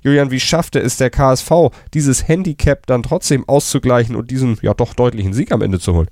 Julian, 0.07 0.31
wie 0.31 0.39
schaffte 0.39 0.79
es 0.79 0.97
der 0.97 1.09
KSV, 1.09 1.51
dieses 1.93 2.29
Handicap 2.29 2.87
dann 2.87 3.03
trotzdem 3.03 3.43
auszugleichen 3.45 4.15
und 4.15 4.31
diesen 4.31 4.57
ja 4.61 4.73
doch 4.73 4.93
deutlichen 4.93 5.33
Sieg 5.33 5.51
am 5.51 5.61
Ende 5.61 5.79
zu 5.79 5.93
holen? 5.93 6.07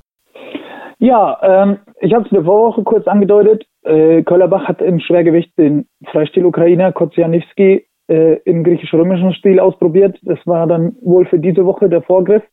Ja, 0.99 1.39
ähm, 1.41 1.77
ich 2.01 2.13
habe 2.13 2.25
es 2.25 2.31
in 2.31 2.35
der 2.35 2.45
Vorwoche 2.45 2.83
kurz 2.83 3.07
angedeutet. 3.07 3.65
Äh, 3.83 4.23
Köllerbach 4.23 4.67
hat 4.67 4.81
im 4.81 4.99
Schwergewicht 4.99 5.57
den 5.57 5.87
Freistil-Ukrainer 6.11 6.91
Kozianewski 6.91 7.85
äh, 8.07 8.33
im 8.43 8.63
griechisch-römischen 8.65 9.33
Stil 9.33 9.59
ausprobiert. 9.59 10.17
Das 10.23 10.39
war 10.45 10.67
dann 10.67 10.97
wohl 11.01 11.25
für 11.25 11.39
diese 11.39 11.65
Woche 11.65 11.87
der 11.87 12.01
Vorgriff. 12.01 12.43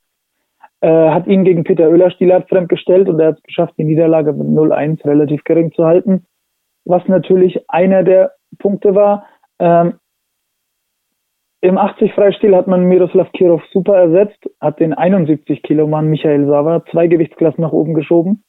Äh, 0.81 1.11
hat 1.11 1.27
ihn 1.27 1.45
gegen 1.45 1.65
Peter 1.65 1.89
Oehler 1.89 2.11
Stilart 2.11 2.49
fremdgestellt 2.49 3.09
und 3.09 3.19
er 3.19 3.29
hat 3.29 3.39
es 3.39 3.43
geschafft, 3.43 3.75
die 3.79 3.85
Niederlage 3.85 4.33
mit 4.33 4.47
0-1 4.47 5.05
relativ 5.05 5.43
gering 5.45 5.73
zu 5.73 5.85
halten. 5.85 6.25
Was 6.85 7.07
natürlich 7.09 7.59
einer 7.69 8.05
der 8.05 8.33
Punkte 8.59 8.95
war. 8.95 9.27
Ähm, 9.59 9.95
im 11.63 11.79
80 11.79 12.13
Freistil 12.13 12.57
hat 12.57 12.67
man 12.67 12.89
Miroslav 12.89 13.31
Kirov 13.33 13.63
super 13.73 13.97
ersetzt, 13.97 14.51
hat 14.61 14.81
den 14.81 14.93
71 14.93 15.63
Kilo 15.63 15.87
Mann 15.87 16.09
Michael 16.09 16.47
Sava 16.47 16.85
zwei 16.91 17.07
Gewichtsklassen 17.07 17.63
nach 17.63 17.73
oben 17.73 17.95
geschoben. 17.95 18.45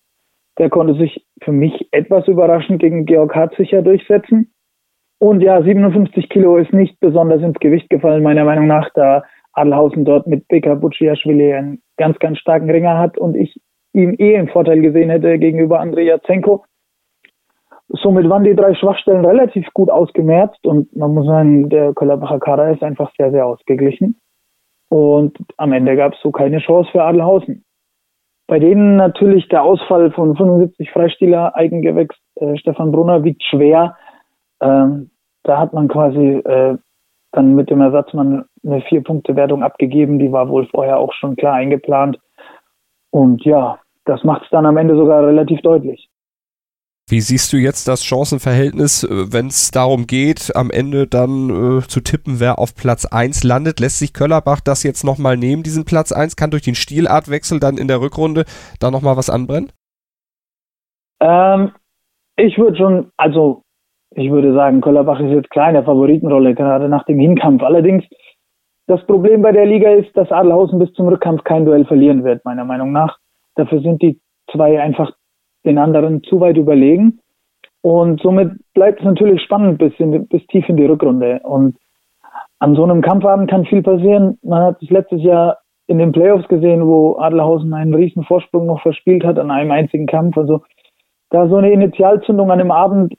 Der 0.57 0.69
konnte 0.69 0.95
sich 0.95 1.25
für 1.41 1.51
mich 1.51 1.87
etwas 1.91 2.27
überraschend 2.27 2.79
gegen 2.79 3.05
Georg 3.05 3.35
Hartsicher 3.35 3.83
durchsetzen. 3.83 4.51
Und 5.19 5.41
ja, 5.41 5.61
57 5.61 6.27
Kilo 6.27 6.57
ist 6.57 6.73
nicht 6.73 6.99
besonders 6.99 7.41
ins 7.41 7.59
Gewicht 7.59 7.89
gefallen, 7.89 8.23
meiner 8.23 8.45
Meinung 8.45 8.65
nach, 8.65 8.89
da 8.95 9.23
Adelhausen 9.53 10.05
dort 10.05 10.25
mit 10.25 10.47
Beka 10.47 10.73
Buciaschwili 10.73 11.53
einen 11.53 11.83
ganz, 11.97 12.17
ganz 12.17 12.39
starken 12.39 12.69
Ringer 12.69 12.97
hat 12.97 13.19
und 13.19 13.35
ich 13.35 13.61
ihm 13.93 14.15
eh 14.17 14.33
im 14.33 14.47
Vorteil 14.47 14.81
gesehen 14.81 15.11
hätte 15.11 15.37
gegenüber 15.37 15.79
Andrei 15.79 16.01
Jatsenko. 16.01 16.65
Somit 17.89 18.29
waren 18.29 18.43
die 18.43 18.55
drei 18.55 18.73
Schwachstellen 18.73 19.25
relativ 19.25 19.67
gut 19.73 19.89
ausgemerzt 19.89 20.65
und 20.65 20.95
man 20.95 21.13
muss 21.13 21.27
sagen, 21.27 21.69
der 21.69 21.93
Köllerbacher 21.93 22.39
Kader 22.39 22.71
ist 22.71 22.83
einfach 22.83 23.11
sehr, 23.17 23.31
sehr 23.31 23.45
ausgeglichen. 23.45 24.19
Und 24.89 25.37
am 25.57 25.73
Ende 25.73 25.95
gab 25.95 26.13
es 26.13 26.21
so 26.21 26.31
keine 26.31 26.59
Chance 26.59 26.89
für 26.91 27.03
Adelhausen. 27.03 27.65
Bei 28.47 28.59
denen 28.59 28.95
natürlich 28.97 29.47
der 29.49 29.63
Ausfall 29.63 30.11
von 30.11 30.35
75 30.35 30.91
Freispieler 30.91 31.55
Eigengewächs 31.55 32.15
äh, 32.35 32.57
Stefan 32.57 32.91
Brunner 32.91 33.23
wiegt 33.23 33.43
schwer. 33.43 33.95
Ähm, 34.61 35.11
da 35.43 35.59
hat 35.59 35.73
man 35.73 35.87
quasi 35.87 36.19
äh, 36.19 36.77
dann 37.31 37.55
mit 37.55 37.69
dem 37.69 37.81
Ersatzmann 37.81 38.45
eine 38.63 38.81
Vier-Punkte-Wertung 38.81 39.63
abgegeben. 39.63 40.19
Die 40.19 40.31
war 40.31 40.49
wohl 40.49 40.67
vorher 40.67 40.99
auch 40.99 41.13
schon 41.13 41.35
klar 41.35 41.55
eingeplant. 41.55 42.19
Und 43.11 43.43
ja, 43.45 43.79
das 44.05 44.23
macht 44.23 44.43
es 44.43 44.49
dann 44.51 44.65
am 44.65 44.77
Ende 44.77 44.95
sogar 44.95 45.25
relativ 45.25 45.61
deutlich. 45.61 46.09
Wie 47.13 47.21
siehst 47.21 47.53
du 47.53 47.57
jetzt 47.57 47.87
das 47.87 48.03
Chancenverhältnis, 48.03 49.03
äh, 49.03 49.31
wenn 49.31 49.45
es 49.45 49.69
darum 49.69 50.07
geht, 50.07 50.51
am 50.55 50.71
Ende 50.71 51.05
dann 51.05 51.51
äh, 51.51 51.81
zu 51.81 52.01
tippen, 52.01 52.39
wer 52.39 52.57
auf 52.57 52.73
Platz 52.73 53.05
1 53.05 53.43
landet? 53.43 53.79
Lässt 53.79 53.99
sich 53.99 54.15
Köllerbach 54.15 54.61
das 54.61 54.81
jetzt 54.81 55.03
nochmal 55.03 55.37
nehmen, 55.37 55.61
diesen 55.61 55.85
Platz 55.85 56.11
1? 56.11 56.35
Kann 56.35 56.49
durch 56.49 56.63
den 56.63 56.73
Stilartwechsel 56.73 57.59
dann 57.59 57.77
in 57.77 57.87
der 57.87 58.01
Rückrunde 58.01 58.45
da 58.79 58.89
nochmal 58.89 59.15
was 59.15 59.29
anbrennen? 59.29 59.71
Ähm, 61.21 61.73
ich 62.35 62.57
würde 62.57 62.77
schon, 62.77 63.11
also 63.15 63.61
ich 64.15 64.31
würde 64.31 64.55
sagen, 64.55 64.81
Köllerbach 64.81 65.19
ist 65.19 65.35
jetzt 65.35 65.51
klar 65.51 65.67
in 65.67 65.75
der 65.75 65.83
Favoritenrolle, 65.83 66.55
gerade 66.55 66.89
nach 66.89 67.05
dem 67.05 67.19
Hinkampf. 67.19 67.61
Allerdings, 67.61 68.03
das 68.87 69.05
Problem 69.05 69.43
bei 69.43 69.51
der 69.51 69.67
Liga 69.67 69.91
ist, 69.91 70.17
dass 70.17 70.31
Adelhausen 70.31 70.79
bis 70.79 70.91
zum 70.93 71.09
Rückkampf 71.09 71.43
kein 71.43 71.65
Duell 71.65 71.85
verlieren 71.85 72.23
wird, 72.23 72.43
meiner 72.43 72.65
Meinung 72.65 72.91
nach. 72.91 73.19
Dafür 73.53 73.81
sind 73.81 74.01
die 74.01 74.19
zwei 74.51 74.81
einfach 74.81 75.11
den 75.65 75.77
anderen 75.77 76.23
zu 76.23 76.39
weit 76.39 76.57
überlegen. 76.57 77.19
Und 77.81 78.21
somit 78.21 78.51
bleibt 78.73 78.99
es 78.99 79.05
natürlich 79.05 79.41
spannend 79.41 79.77
bis, 79.77 79.93
in, 79.97 80.27
bis 80.27 80.45
tief 80.47 80.67
in 80.69 80.77
die 80.77 80.85
Rückrunde. 80.85 81.41
Und 81.43 81.75
an 82.59 82.75
so 82.75 82.83
einem 82.83 83.01
Kampfabend 83.01 83.49
kann 83.49 83.65
viel 83.65 83.83
passieren. 83.83 84.37
Man 84.41 84.63
hat 84.63 84.81
es 84.81 84.89
letztes 84.89 85.21
Jahr 85.21 85.57
in 85.87 85.97
den 85.97 86.13
Playoffs 86.13 86.47
gesehen, 86.47 86.87
wo 86.87 87.17
Adelhausen 87.17 87.73
einen 87.73 87.93
riesen 87.93 88.23
Vorsprung 88.23 88.67
noch 88.67 88.81
verspielt 88.81 89.25
hat 89.25 89.37
an 89.37 89.51
einem 89.51 89.71
einzigen 89.71 90.05
Kampf. 90.05 90.37
Also 90.37 90.61
da 91.29 91.47
so 91.49 91.57
eine 91.57 91.71
Initialzündung 91.71 92.51
an 92.51 92.59
dem 92.59 92.71
Abend 92.71 93.15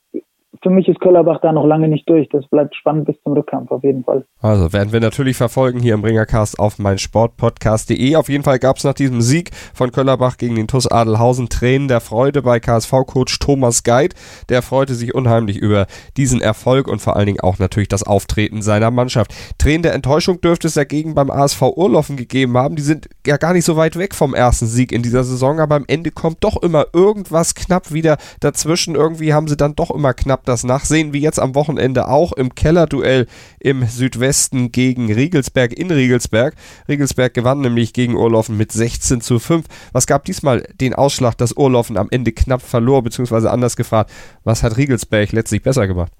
für 0.63 0.71
mich 0.71 0.89
ist 0.89 1.01
Köllerbach 1.01 1.41
da 1.41 1.53
noch 1.53 1.67
lange 1.67 1.89
nicht 1.89 2.09
durch. 2.09 2.29
Das 2.31 2.47
bleibt 2.47 2.75
spannend 2.75 3.07
bis 3.07 3.17
zum 3.23 3.33
Rückkampf 3.33 3.71
auf 3.71 3.83
jeden 3.83 4.05
Fall. 4.05 4.25
Also 4.41 4.73
werden 4.73 4.93
wir 4.93 5.01
natürlich 5.01 5.37
verfolgen 5.37 5.81
hier 5.81 5.95
im 5.95 6.05
Ringercast 6.05 6.59
auf 6.59 6.79
meinsportpodcast.de. 6.79 8.17
Auf 8.17 8.29
jeden 8.29 8.45
Fall 8.45 8.59
gab 8.59 8.77
es 8.77 8.85
nach 8.85 8.95
diesem 8.95 9.21
Sieg 9.21 9.51
von 9.75 9.91
Köllerbach 9.91 10.37
gegen 10.37 10.55
den 10.55 10.69
TuS 10.69 10.87
Adelhausen 10.87 11.49
Tränen 11.49 11.89
der 11.89 12.01
Freude 12.01 12.43
bei 12.43 12.61
KSV-Coach 12.61 13.39
Thomas 13.39 13.83
Geit. 13.83 14.15
Der 14.49 14.63
freute 14.63 14.95
sich 14.95 15.15
unheimlich 15.15 15.57
über 15.57 15.87
diesen 16.17 16.41
Erfolg 16.41 16.89
und 16.89 17.01
vor 17.01 17.17
allen 17.17 17.27
Dingen 17.27 17.41
auch 17.41 17.59
natürlich 17.59 17.89
das 17.89 18.03
Auftreten 18.03 18.63
seiner 18.63 18.91
Mannschaft. 18.91 19.35
Tränen 19.59 19.83
der 19.83 19.95
Enttäuschung 19.95 20.41
dürfte 20.41 20.69
es 20.69 20.75
dagegen 20.75 21.15
beim 21.15 21.31
ASV 21.31 21.63
Urlaufen 21.63 22.17
gegeben 22.17 22.57
haben. 22.57 22.77
Die 22.77 22.83
sind 22.83 23.09
ja 23.27 23.37
gar 23.37 23.53
nicht 23.53 23.65
so 23.65 23.77
weit 23.77 23.97
weg 23.99 24.15
vom 24.15 24.35
ersten 24.35 24.67
Sieg 24.67 24.93
in 24.93 25.03
dieser 25.03 25.25
Saison, 25.25 25.61
aber 25.61 25.75
am 25.77 25.85
Ende 25.87 26.11
kommt 26.11 26.45
doch 26.45 26.63
immer 26.63 26.87
irgendwas 26.93 27.55
knapp 27.55 27.93
wieder 27.93 28.19
dazwischen. 28.41 28.95
Irgendwie 28.95 29.35
haben 29.35 29.49
sie 29.49 29.57
dann 29.57 29.75
doch 29.75 29.91
immer 29.91 30.15
knapp 30.15 30.44
das 30.49 30.65
nachsehen, 30.65 31.13
wie 31.13 31.21
jetzt 31.21 31.41
am 31.41 31.55
Wochenende 31.55 32.09
auch 32.09 32.33
im 32.33 32.55
Kellerduell 32.55 33.27
im 33.61 33.83
Südwesten 33.83 34.73
gegen 34.73 35.13
Riegelsberg 35.13 35.73
in 35.73 35.91
Riegelsberg. 35.91 36.55
Riegelsberg 36.89 37.35
gewann 37.35 37.61
nämlich 37.61 37.93
gegen 37.93 38.15
Urlaufen 38.15 38.57
mit 38.57 38.73
16 38.73 39.21
zu 39.21 39.39
5. 39.39 39.67
Was 39.93 40.07
gab 40.07 40.25
diesmal 40.25 40.63
den 40.81 40.95
Ausschlag, 40.95 41.35
dass 41.37 41.57
Urlaufen 41.57 41.97
am 41.97 42.09
Ende 42.11 42.33
knapp 42.33 42.63
verlor, 42.63 43.03
beziehungsweise 43.03 43.51
anders 43.51 43.77
gefragt, 43.77 44.11
was 44.45 44.63
hat 44.63 44.77
Riegelsberg 44.77 45.33
letztlich 45.33 45.63
besser 45.63 45.87
gemacht? 45.87 46.13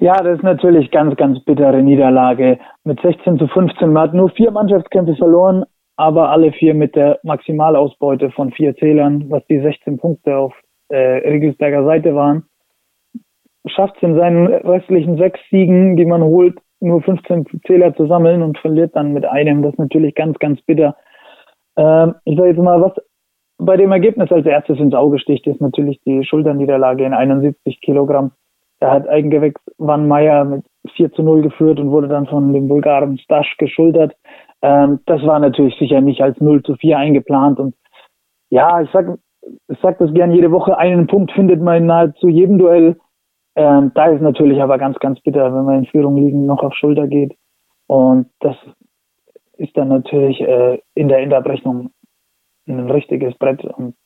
Ja, 0.00 0.22
das 0.22 0.38
ist 0.38 0.44
natürlich 0.44 0.90
ganz, 0.92 1.16
ganz 1.16 1.40
bittere 1.44 1.82
Niederlage. 1.82 2.58
Mit 2.84 3.00
16 3.00 3.38
zu 3.38 3.48
15. 3.48 3.92
Man 3.92 4.04
hat 4.04 4.14
nur 4.14 4.30
vier 4.30 4.52
Mannschaftskämpfe 4.52 5.16
verloren, 5.16 5.64
aber 5.96 6.30
alle 6.30 6.52
vier 6.52 6.74
mit 6.74 6.94
der 6.94 7.18
Maximalausbeute 7.24 8.30
von 8.30 8.52
vier 8.52 8.76
Zählern, 8.76 9.28
was 9.28 9.44
die 9.46 9.60
16 9.60 9.98
Punkte 9.98 10.36
auf 10.36 10.54
äh, 10.88 10.96
Riegelsberger 11.28 11.84
Seite 11.84 12.14
waren 12.14 12.44
schafft 13.66 13.96
es 13.96 14.02
in 14.02 14.16
seinen 14.16 14.46
restlichen 14.46 15.16
sechs 15.16 15.40
Siegen, 15.50 15.96
die 15.96 16.04
man 16.04 16.22
holt, 16.22 16.58
nur 16.80 17.02
15 17.02 17.46
Zähler 17.66 17.94
zu 17.94 18.06
sammeln 18.06 18.42
und 18.42 18.58
verliert 18.58 18.94
dann 18.94 19.12
mit 19.12 19.24
einem. 19.24 19.62
Das 19.62 19.72
ist 19.72 19.78
natürlich 19.78 20.14
ganz, 20.14 20.38
ganz 20.38 20.60
bitter. 20.62 20.96
Ähm, 21.76 22.14
ich 22.24 22.36
sage 22.36 22.50
jetzt 22.50 22.60
mal, 22.60 22.80
was 22.80 22.92
bei 23.58 23.76
dem 23.76 23.90
Ergebnis 23.90 24.30
als 24.30 24.46
erstes 24.46 24.78
ins 24.78 24.94
Auge 24.94 25.18
sticht, 25.18 25.46
ist 25.46 25.60
natürlich 25.60 26.00
die 26.06 26.24
Schulterniederlage 26.24 27.04
in 27.04 27.14
71 27.14 27.80
Kilogramm. 27.80 28.32
Da 28.80 28.92
hat 28.92 29.08
Eigengewächs 29.08 29.60
Van 29.78 30.06
Meyer 30.06 30.44
mit 30.44 30.64
4 30.94 31.12
zu 31.12 31.22
0 31.22 31.42
geführt 31.42 31.80
und 31.80 31.90
wurde 31.90 32.06
dann 32.06 32.26
von 32.26 32.52
dem 32.52 32.68
Bulgaren 32.68 33.18
Stasch 33.18 33.56
geschultert. 33.58 34.14
Ähm, 34.62 35.00
das 35.06 35.22
war 35.22 35.40
natürlich 35.40 35.76
sicher 35.78 36.00
nicht 36.00 36.22
als 36.22 36.40
0 36.40 36.62
zu 36.62 36.76
4 36.76 36.96
eingeplant. 36.96 37.58
Und 37.58 37.74
ja, 38.50 38.80
ich 38.80 38.90
sag, 38.92 39.18
ich 39.68 39.78
sag 39.82 39.98
das 39.98 40.14
gern 40.14 40.32
jede 40.32 40.52
Woche, 40.52 40.78
einen 40.78 41.08
Punkt 41.08 41.32
findet 41.32 41.60
man 41.60 41.78
in 41.78 41.86
nahezu 41.86 42.28
jedem 42.28 42.58
Duell. 42.58 42.96
Ähm, 43.58 43.90
da 43.92 44.06
ist 44.06 44.22
natürlich 44.22 44.62
aber 44.62 44.78
ganz, 44.78 45.00
ganz 45.00 45.18
bitter, 45.20 45.52
wenn 45.52 45.64
man 45.64 45.78
in 45.80 45.86
Führung 45.86 46.16
liegen 46.16 46.46
noch 46.46 46.62
auf 46.62 46.74
Schulter 46.74 47.08
geht. 47.08 47.36
Und 47.88 48.30
das 48.38 48.54
ist 49.56 49.76
dann 49.76 49.88
natürlich 49.88 50.40
äh, 50.40 50.78
in 50.94 51.08
der 51.08 51.18
Endabrechnung 51.18 51.90
ein 52.68 52.88
richtiges 52.88 53.34
Brett. 53.34 53.64
Und 53.64 53.96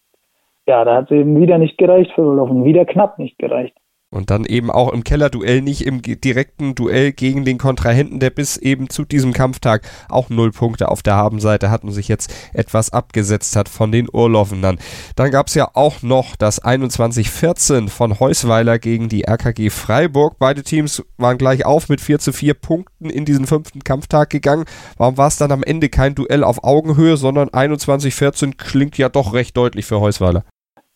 ja, 0.67 0.83
da 0.87 0.97
hat 0.97 1.11
es 1.11 1.19
eben 1.19 1.39
wieder 1.39 1.59
nicht 1.59 1.77
gereicht 1.77 2.13
für 2.15 2.25
Wolfen, 2.25 2.65
wieder 2.65 2.87
knapp 2.87 3.19
nicht 3.19 3.39
gereicht. 3.39 3.77
Und 4.13 4.31
dann 4.31 4.45
eben 4.45 4.71
auch 4.71 4.93
im 4.93 5.05
Kellerduell, 5.05 5.63
nicht 5.63 5.87
im 5.87 6.03
direkten 6.03 6.75
Duell 6.75 7.13
gegen 7.13 7.47
den 7.47 7.57
Kontrahenten, 7.57 8.21
der 8.21 8.29
bis 8.29 8.59
eben 8.59 8.91
zu 8.91 9.05
diesem 9.05 9.33
Kampftag 9.33 9.83
auch 10.11 10.29
null 10.29 10.53
Punkte 10.53 10.89
auf 10.89 11.03
der 11.03 11.17
Habenseite 11.17 11.71
hat 11.71 11.83
und 11.83 11.93
sich 11.93 12.09
jetzt 12.09 12.33
etwas 12.53 12.93
abgesetzt 12.93 13.57
hat 13.57 13.71
von 13.71 13.91
den 13.91 14.09
Urlaufenden. 14.13 14.79
Dann 15.17 15.31
gab 15.31 15.47
es 15.47 15.55
ja 15.55 15.71
auch 15.73 16.03
noch 16.03 16.37
das 16.37 16.63
21-14 16.63 17.89
von 17.89 18.21
Heusweiler 18.21 18.79
gegen 18.79 19.09
die 19.09 19.23
RKG 19.27 19.71
Freiburg. 19.71 20.37
Beide 20.39 20.63
Teams 20.63 21.03
waren 21.17 21.39
gleich 21.39 21.65
auf 21.65 21.89
mit 21.89 22.03
4 22.03 22.19
zu 22.19 22.33
4 22.35 22.53
Punkten 22.53 23.09
in 23.09 23.25
diesen 23.25 23.47
fünften 23.47 23.83
Kampftag 23.83 24.29
gegangen. 24.29 24.67
Warum 24.99 25.17
war 25.17 25.29
es 25.29 25.39
dann 25.39 25.53
am 25.53 25.63
Ende 25.63 25.89
kein 25.89 26.15
Duell 26.15 26.45
auf 26.45 26.63
Augenhöhe, 26.65 27.17
sondern 27.17 27.49
21-14 27.49 28.59
klingt 28.59 28.99
ja 28.99 29.09
doch 29.09 29.33
recht 29.33 29.57
deutlich 29.57 29.87
für 29.87 30.01
Heusweiler. 30.01 30.45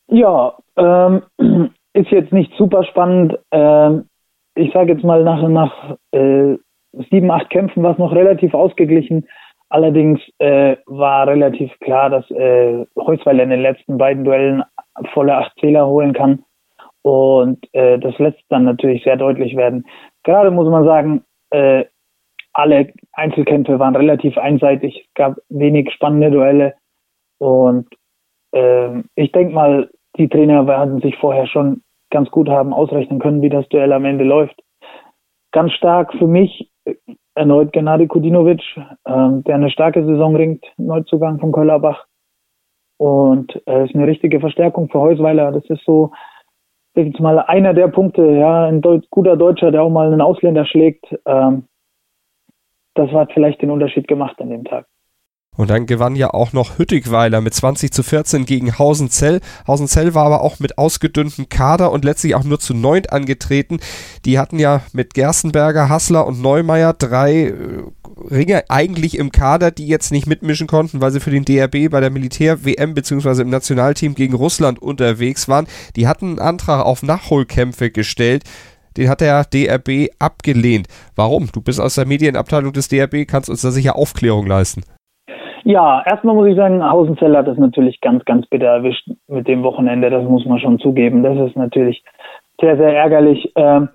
Ja, 0.09 0.55
ähm, 0.77 1.23
ist 1.97 2.11
jetzt 2.11 2.33
nicht 2.33 2.53
super 2.57 2.85
spannend. 2.85 3.39
Ähm, 3.51 4.09
ich 4.55 4.73
sage 4.73 4.93
jetzt 4.93 5.05
mal 5.05 5.23
nach, 5.25 5.47
nach 5.49 5.97
äh, 6.13 6.57
sieben, 7.11 7.31
acht 7.31 7.51
Kämpfen 7.51 7.83
war 7.83 7.93
es 7.93 7.99
noch 7.99 8.13
relativ 8.15 8.55
ausgeglichen. 8.55 9.27
Allerdings 9.69 10.21
äh, 10.39 10.77
war 10.87 11.27
relativ 11.27 11.73
klar, 11.81 12.11
dass 12.11 12.31
äh, 12.31 12.85
in 12.85 13.51
den 13.51 13.63
letzten 13.63 13.99
beiden 13.99 14.25
Duellen 14.25 14.63
volle 15.13 15.37
acht 15.37 15.53
Zähler 15.59 15.87
holen 15.87 16.13
kann. 16.13 16.45
Und 17.03 17.59
äh, 17.73 17.99
das 17.99 18.19
lässt 18.19 18.43
dann 18.49 18.65
natürlich 18.65 19.03
sehr 19.05 19.17
deutlich 19.17 19.57
werden. 19.57 19.87
Gerade 20.25 20.51
muss 20.51 20.69
man 20.69 20.85
sagen, 20.85 21.25
äh, 21.51 21.85
alle 22.53 22.93
Einzelkämpfe 23.13 23.79
waren 23.79 23.97
relativ 23.97 24.39
einseitig. 24.39 25.05
Es 25.07 25.15
gab 25.15 25.37
wenig 25.49 25.93
spannende 25.93 26.31
Duelle. 26.31 26.75
Und 27.39 27.87
äh, 28.53 29.03
ich 29.15 29.33
denke 29.33 29.55
mal, 29.55 29.91
die 30.17 30.29
Trainer 30.29 30.67
werden 30.67 31.01
sich 31.01 31.17
vorher 31.17 31.47
schon 31.47 31.83
ganz 32.11 32.31
gut 32.31 32.49
haben 32.49 32.73
ausrechnen 32.73 33.19
können, 33.19 33.43
wie 33.43 33.49
das 33.49 33.69
Duell 33.69 33.93
am 33.93 34.05
Ende 34.05 34.25
läuft. 34.25 34.61
Ganz 35.53 35.73
stark 35.73 36.13
für 36.15 36.27
mich 36.27 36.71
erneut 37.35 37.73
Gennady 37.73 38.07
Kudinovic, 38.07 38.63
ähm, 39.07 39.45
der 39.45 39.57
eine 39.57 39.71
starke 39.71 40.05
Saison 40.05 40.35
ringt, 40.37 40.65
Neuzugang 40.77 41.39
von 41.39 41.53
Köllerbach. 41.53 42.07
Und 42.99 43.55
äh, 43.67 43.85
ist 43.85 43.95
eine 43.95 44.07
richtige 44.07 44.41
Verstärkung 44.41 44.89
für 44.89 45.01
Heusweiler. 45.01 45.53
Das 45.53 45.65
ist 45.69 45.85
so, 45.85 46.13
jetzt 46.95 47.21
mal 47.21 47.39
einer 47.41 47.75
der 47.75 47.89
Punkte, 47.89 48.27
ja, 48.27 48.65
ein 48.65 48.81
Deut 48.81 49.09
guter 49.11 49.37
Deutscher, 49.37 49.71
der 49.71 49.83
auch 49.83 49.91
mal 49.91 50.07
einen 50.07 50.23
Ausländer 50.23 50.65
schlägt. 50.65 51.05
Ähm, 51.27 51.65
das 52.95 53.11
hat 53.11 53.33
vielleicht 53.33 53.61
den 53.61 53.71
Unterschied 53.71 54.09
gemacht 54.09 54.41
an 54.41 54.49
dem 54.49 54.65
Tag. 54.65 54.87
Und 55.57 55.71
dann 55.71 55.87
gewann 55.87 56.17
ja 56.17 56.33
auch 56.33 56.53
noch 56.53 56.79
Hüttigweiler 56.79 57.41
mit 57.41 57.55
20 57.55 57.91
zu 57.93 58.03
14 58.03 58.45
gegen 58.45 58.79
Hausenzell. 58.79 59.41
Hausenzell 59.67 60.15
war 60.15 60.27
aber 60.27 60.43
auch 60.43 60.59
mit 60.59 60.79
ausgedünntem 60.79 61.49
Kader 61.49 61.93
und 61.93 62.05
letztlich 62.05 62.35
auch 62.35 62.45
nur 62.45 62.59
zu 62.59 62.75
neunt 62.75 63.13
angetreten. 63.13 63.79
Die 64.25 64.39
hatten 64.39 64.59
ja 64.59 64.83
mit 64.93 65.15
Gerstenberger, 65.15 65.89
Hassler 65.89 66.27
und 66.27 66.41
Neumeier 66.41 66.93
drei 66.93 67.49
äh, 67.49 67.55
Ringer 68.31 68.65
eigentlich 68.69 69.19
im 69.19 69.31
Kader, 69.31 69.71
die 69.71 69.87
jetzt 69.87 70.11
nicht 70.11 70.27
mitmischen 70.27 70.67
konnten, 70.67 71.01
weil 71.01 71.11
sie 71.11 71.21
für 71.21 71.31
den 71.31 71.45
DRB 71.45 71.91
bei 71.91 72.01
der 72.01 72.11
Militär-WM 72.11 72.95
bzw. 72.95 73.43
im 73.43 73.51
Nationalteam 73.51 74.15
gegen 74.15 74.35
Russland 74.35 74.81
unterwegs 74.81 75.49
waren. 75.49 75.67
Die 75.97 76.09
hatten 76.09 76.31
einen 76.31 76.39
Antrag 76.39 76.85
auf 76.85 77.03
Nachholkämpfe 77.03 77.91
gestellt. 77.91 78.45
Den 78.97 79.11
hat 79.11 79.21
der 79.21 79.45
DRB 79.45 80.09
abgelehnt. 80.19 80.89
Warum? 81.15 81.51
Du 81.53 81.61
bist 81.61 81.81
aus 81.81 81.97
der 81.97 82.07
Medienabteilung 82.07 82.73
des 82.73 82.89
DRB, 82.89 83.27
kannst 83.27 83.51
uns 83.51 83.61
da 83.61 83.71
sicher 83.71 83.97
Aufklärung 83.97 84.47
leisten. 84.47 84.83
Ja, 85.69 86.01
erstmal 86.07 86.37
muss 86.37 86.47
ich 86.47 86.55
sagen, 86.55 86.81
Hausenzell 86.81 87.37
hat 87.37 87.49
das 87.49 87.59
natürlich 87.59 88.01
ganz, 88.01 88.25
ganz 88.25 88.47
bitter 88.47 88.69
erwischt 88.69 89.11
mit 89.27 89.49
dem 89.49 89.65
Wochenende. 89.65 90.11
Das 90.11 90.23
muss 90.23 90.47
man 90.47 90.61
schon 90.61 90.79
zugeben. 90.79 91.25
Das 91.25 91.37
ist 91.37 91.57
natürlich 91.57 92.05
sehr, 92.61 92.77
sehr 92.77 92.97
ärgerlich. 92.97 93.51
Ähm, 93.57 93.89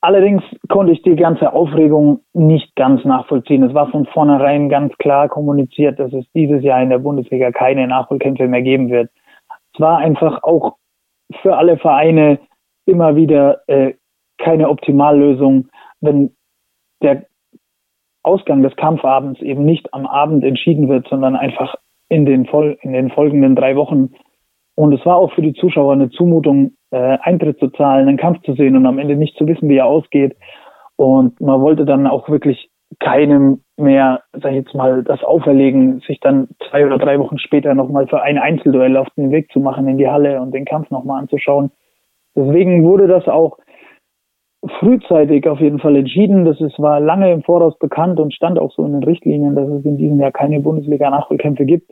allerdings 0.00 0.42
konnte 0.68 0.92
ich 0.92 1.00
die 1.02 1.14
ganze 1.14 1.52
Aufregung 1.52 2.22
nicht 2.32 2.74
ganz 2.74 3.04
nachvollziehen. 3.04 3.62
Es 3.62 3.74
war 3.74 3.92
von 3.92 4.06
vornherein 4.06 4.68
ganz 4.68 4.92
klar 4.98 5.28
kommuniziert, 5.28 6.00
dass 6.00 6.12
es 6.12 6.24
dieses 6.34 6.64
Jahr 6.64 6.82
in 6.82 6.90
der 6.90 6.98
Bundesliga 6.98 7.52
keine 7.52 7.86
Nachholkämpfe 7.86 8.48
mehr 8.48 8.62
geben 8.62 8.90
wird. 8.90 9.08
Es 9.74 9.80
war 9.80 9.98
einfach 9.98 10.42
auch 10.42 10.78
für 11.42 11.56
alle 11.56 11.78
Vereine 11.78 12.40
immer 12.86 13.14
wieder 13.14 13.60
äh, 13.68 13.94
keine 14.38 14.68
Optimallösung, 14.68 15.68
wenn 16.00 16.34
der 17.04 17.24
Ausgang 18.22 18.62
des 18.62 18.76
Kampfabends 18.76 19.40
eben 19.40 19.64
nicht 19.64 19.92
am 19.92 20.06
Abend 20.06 20.44
entschieden 20.44 20.88
wird, 20.88 21.08
sondern 21.08 21.36
einfach 21.36 21.74
in 22.08 22.26
den, 22.26 22.46
Fol 22.46 22.78
in 22.82 22.92
den 22.92 23.10
folgenden 23.10 23.56
drei 23.56 23.76
Wochen. 23.76 24.10
Und 24.74 24.92
es 24.92 25.04
war 25.04 25.16
auch 25.16 25.32
für 25.32 25.42
die 25.42 25.54
Zuschauer 25.54 25.92
eine 25.92 26.10
Zumutung, 26.10 26.72
äh, 26.90 27.18
Eintritt 27.22 27.58
zu 27.58 27.68
zahlen, 27.70 28.08
einen 28.08 28.16
Kampf 28.18 28.42
zu 28.42 28.54
sehen 28.54 28.76
und 28.76 28.86
am 28.86 28.98
Ende 28.98 29.16
nicht 29.16 29.36
zu 29.36 29.46
wissen, 29.46 29.68
wie 29.68 29.76
er 29.76 29.86
ausgeht. 29.86 30.36
Und 30.96 31.40
man 31.40 31.60
wollte 31.60 31.84
dann 31.84 32.06
auch 32.06 32.28
wirklich 32.28 32.70
keinem 33.00 33.62
mehr, 33.76 34.22
sag 34.32 34.50
ich 34.50 34.58
jetzt 34.58 34.74
mal, 34.74 35.02
das 35.02 35.22
auferlegen, 35.24 36.00
sich 36.06 36.20
dann 36.20 36.48
zwei 36.68 36.86
oder 36.86 36.98
drei 36.98 37.18
Wochen 37.18 37.38
später 37.38 37.74
nochmal 37.74 38.06
für 38.06 38.22
ein 38.22 38.38
Einzelduell 38.38 38.96
auf 38.96 39.08
den 39.16 39.30
Weg 39.30 39.50
zu 39.50 39.60
machen 39.60 39.88
in 39.88 39.98
die 39.98 40.08
Halle 40.08 40.40
und 40.40 40.52
den 40.52 40.64
Kampf 40.64 40.90
nochmal 40.90 41.20
anzuschauen. 41.20 41.70
Deswegen 42.36 42.84
wurde 42.84 43.08
das 43.08 43.26
auch 43.28 43.58
frühzeitig 44.78 45.48
auf 45.48 45.60
jeden 45.60 45.78
Fall 45.78 45.96
entschieden. 45.96 46.44
Das 46.44 46.60
ist, 46.60 46.78
war 46.78 47.00
lange 47.00 47.32
im 47.32 47.42
Voraus 47.42 47.76
bekannt 47.78 48.20
und 48.20 48.32
stand 48.32 48.58
auch 48.58 48.72
so 48.72 48.84
in 48.84 48.92
den 48.92 49.02
Richtlinien, 49.02 49.54
dass 49.54 49.68
es 49.68 49.84
in 49.84 49.96
diesem 49.96 50.20
Jahr 50.20 50.32
keine 50.32 50.60
Bundesliga-Nachholkämpfe 50.60 51.64
gibt. 51.64 51.90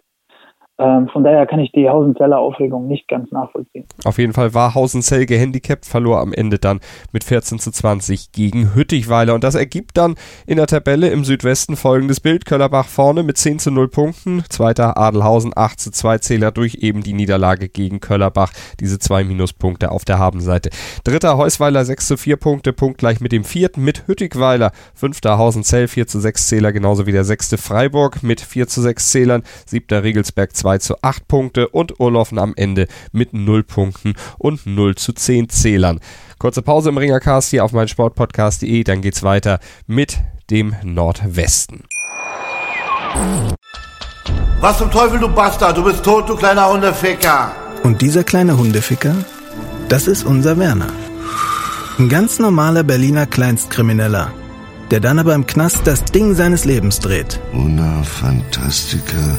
Ähm, 0.80 1.08
von 1.08 1.22
daher 1.22 1.46
kann 1.46 1.60
ich 1.60 1.70
die 1.72 1.90
Hausenzeller 1.90 2.38
Aufregung 2.38 2.88
nicht 2.88 3.06
ganz 3.06 3.30
nachvollziehen. 3.30 3.84
Auf 4.04 4.18
jeden 4.18 4.32
Fall 4.32 4.54
war 4.54 4.74
Hausenzell 4.74 5.26
gehandicapt, 5.26 5.84
verlor 5.84 6.20
am 6.20 6.32
Ende 6.32 6.58
dann 6.58 6.80
mit 7.12 7.22
14 7.22 7.58
zu 7.58 7.70
20 7.70 8.32
gegen 8.32 8.74
Hüttigweiler. 8.74 9.34
Und 9.34 9.44
das 9.44 9.54
ergibt 9.54 9.98
dann 9.98 10.14
in 10.46 10.56
der 10.56 10.66
Tabelle 10.66 11.10
im 11.10 11.24
Südwesten 11.24 11.76
folgendes 11.76 12.20
Bild. 12.20 12.46
Köllerbach 12.46 12.86
vorne 12.86 13.22
mit 13.22 13.36
10 13.36 13.58
zu 13.58 13.70
0 13.70 13.88
Punkten. 13.88 14.42
Zweiter 14.48 14.96
Adelhausen 14.96 15.52
8 15.54 15.78
zu 15.78 15.90
2 15.90 16.18
Zähler 16.18 16.50
durch 16.50 16.76
eben 16.76 17.02
die 17.02 17.12
Niederlage 17.12 17.68
gegen 17.68 18.00
Köllerbach. 18.00 18.52
Diese 18.80 18.98
zwei 18.98 19.22
Minuspunkte 19.22 19.90
auf 19.90 20.06
der 20.06 20.18
Habenseite. 20.18 20.70
Dritter 21.04 21.36
Heusweiler 21.36 21.84
6 21.84 22.06
zu 22.06 22.16
4 22.16 22.36
Punkte, 22.38 22.72
punktgleich 22.72 23.20
mit 23.20 23.32
dem 23.32 23.44
vierten 23.44 23.84
mit 23.84 24.06
Hüttigweiler. 24.06 24.72
Fünfter 24.94 25.36
Hausenzell 25.36 25.88
4 25.88 26.06
zu 26.06 26.20
6 26.20 26.48
Zähler, 26.48 26.72
genauso 26.72 27.06
wie 27.06 27.12
der 27.12 27.24
sechste 27.24 27.58
Freiburg 27.58 28.22
mit 28.22 28.40
4 28.40 28.66
zu 28.66 28.80
6 28.80 29.10
Zählern. 29.10 29.42
Siebter 29.66 30.02
Regelsberg 30.02 30.56
2 30.56 30.69
2 30.70 30.78
zu 30.78 31.02
8 31.02 31.26
Punkte 31.26 31.68
und 31.68 31.98
Urlaufen 31.98 32.38
am 32.38 32.54
Ende 32.56 32.86
mit 33.10 33.32
0 33.32 33.64
Punkten 33.64 34.14
und 34.38 34.66
0 34.66 34.94
zu 34.94 35.12
10 35.12 35.48
Zählern. 35.48 36.00
Kurze 36.38 36.62
Pause 36.62 36.90
im 36.90 36.98
Ringercast 36.98 37.50
hier 37.50 37.64
auf 37.64 37.72
meinsportpodcast.de, 37.72 38.84
dann 38.84 39.00
geht's 39.02 39.22
weiter 39.22 39.58
mit 39.86 40.18
dem 40.50 40.76
Nordwesten. 40.84 41.84
Was 44.60 44.78
zum 44.78 44.90
Teufel, 44.90 45.18
du 45.18 45.28
Bastard? 45.28 45.76
Du 45.76 45.82
bist 45.82 46.04
tot, 46.04 46.28
du 46.28 46.36
kleiner 46.36 46.70
Hundeficker. 46.70 47.52
Und 47.82 48.00
dieser 48.00 48.24
kleine 48.24 48.56
Hundeficker, 48.56 49.16
das 49.88 50.06
ist 50.06 50.24
unser 50.24 50.58
Werner. 50.58 50.92
Ein 51.98 52.08
ganz 52.08 52.38
normaler 52.38 52.84
Berliner 52.84 53.26
Kleinstkrimineller, 53.26 54.30
der 54.90 55.00
dann 55.00 55.18
aber 55.18 55.34
im 55.34 55.46
Knast 55.46 55.86
das 55.86 56.04
Ding 56.04 56.34
seines 56.34 56.64
Lebens 56.64 57.00
dreht. 57.00 57.40
Una 57.52 58.02
Fantastica. 58.02 59.38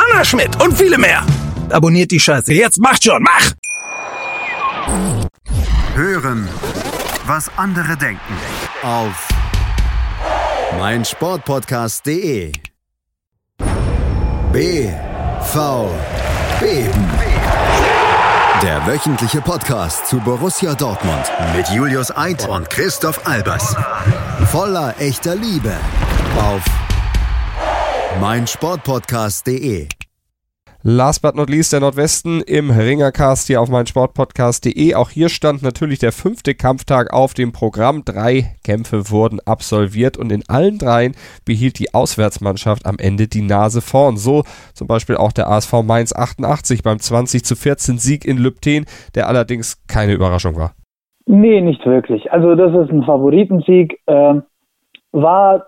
Anna 0.21 0.25
Schmidt 0.25 0.61
und 0.61 0.77
viele 0.77 0.99
mehr. 0.99 1.25
Abonniert 1.71 2.11
die 2.11 2.19
Scheiße. 2.19 2.53
Jetzt 2.53 2.79
macht 2.79 3.03
schon, 3.03 3.23
mach! 3.23 3.53
Hören, 5.95 6.47
was 7.25 7.49
andere 7.57 7.97
denken. 7.97 8.35
Auf 8.83 9.27
meinsportpodcast.de. 10.77 12.51
BVB. 14.51 14.91
Der 18.61 18.85
wöchentliche 18.85 19.41
Podcast 19.41 20.05
zu 20.05 20.19
Borussia 20.19 20.75
Dortmund 20.75 21.31
mit 21.55 21.67
Julius 21.69 22.15
Eid 22.15 22.47
und 22.47 22.69
Christoph 22.69 23.25
Albers. 23.25 23.75
Voller 24.51 24.93
echter 24.99 25.35
Liebe 25.35 25.75
auf 26.37 26.61
meinsportpodcast.de. 28.19 29.87
Last 30.83 31.21
but 31.21 31.35
not 31.35 31.47
least 31.47 31.73
der 31.73 31.79
Nordwesten 31.79 32.41
im 32.41 32.71
Ringercast 32.71 33.45
hier 33.45 33.61
auf 33.61 33.69
meinsportpodcast.de. 33.69 34.95
Auch 34.95 35.11
hier 35.11 35.29
stand 35.29 35.61
natürlich 35.61 35.99
der 35.99 36.11
fünfte 36.11 36.55
Kampftag 36.55 37.13
auf 37.13 37.35
dem 37.35 37.51
Programm. 37.51 38.01
Drei 38.03 38.55
Kämpfe 38.63 39.11
wurden 39.11 39.39
absolviert 39.45 40.17
und 40.17 40.31
in 40.31 40.41
allen 40.47 40.79
dreien 40.79 41.13
behielt 41.45 41.77
die 41.77 41.93
Auswärtsmannschaft 41.93 42.87
am 42.87 42.95
Ende 42.97 43.27
die 43.27 43.43
Nase 43.43 43.81
vorn. 43.81 44.17
So 44.17 44.41
zum 44.73 44.87
Beispiel 44.87 45.17
auch 45.17 45.31
der 45.31 45.51
ASV 45.51 45.83
Mainz 45.83 46.15
88 46.15 46.81
beim 46.81 46.97
20 46.97 47.45
zu 47.45 47.55
14 47.55 47.99
Sieg 47.99 48.25
in 48.25 48.39
Lübten, 48.39 48.85
der 49.13 49.27
allerdings 49.27 49.85
keine 49.87 50.13
Überraschung 50.13 50.55
war. 50.55 50.71
Nee, 51.27 51.61
nicht 51.61 51.85
wirklich. 51.85 52.31
Also 52.31 52.55
das 52.55 52.73
ist 52.73 52.91
ein 52.91 53.03
Favoritensieg. 53.03 53.99
Ähm, 54.07 54.41
war 55.11 55.67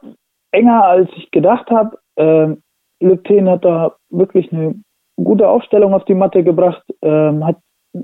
enger 0.50 0.84
als 0.86 1.10
ich 1.18 1.30
gedacht 1.30 1.70
habe. 1.70 2.00
Ähm, 2.18 2.64
Lübten 3.00 3.48
hat 3.48 3.64
da 3.64 3.94
wirklich 4.10 4.52
eine 4.52 4.74
gute 5.16 5.48
Aufstellung 5.48 5.94
auf 5.94 6.06
die 6.06 6.16
Matte 6.16 6.44
gebracht, 6.44 6.84
ähm, 7.02 7.46
hat 7.46 7.58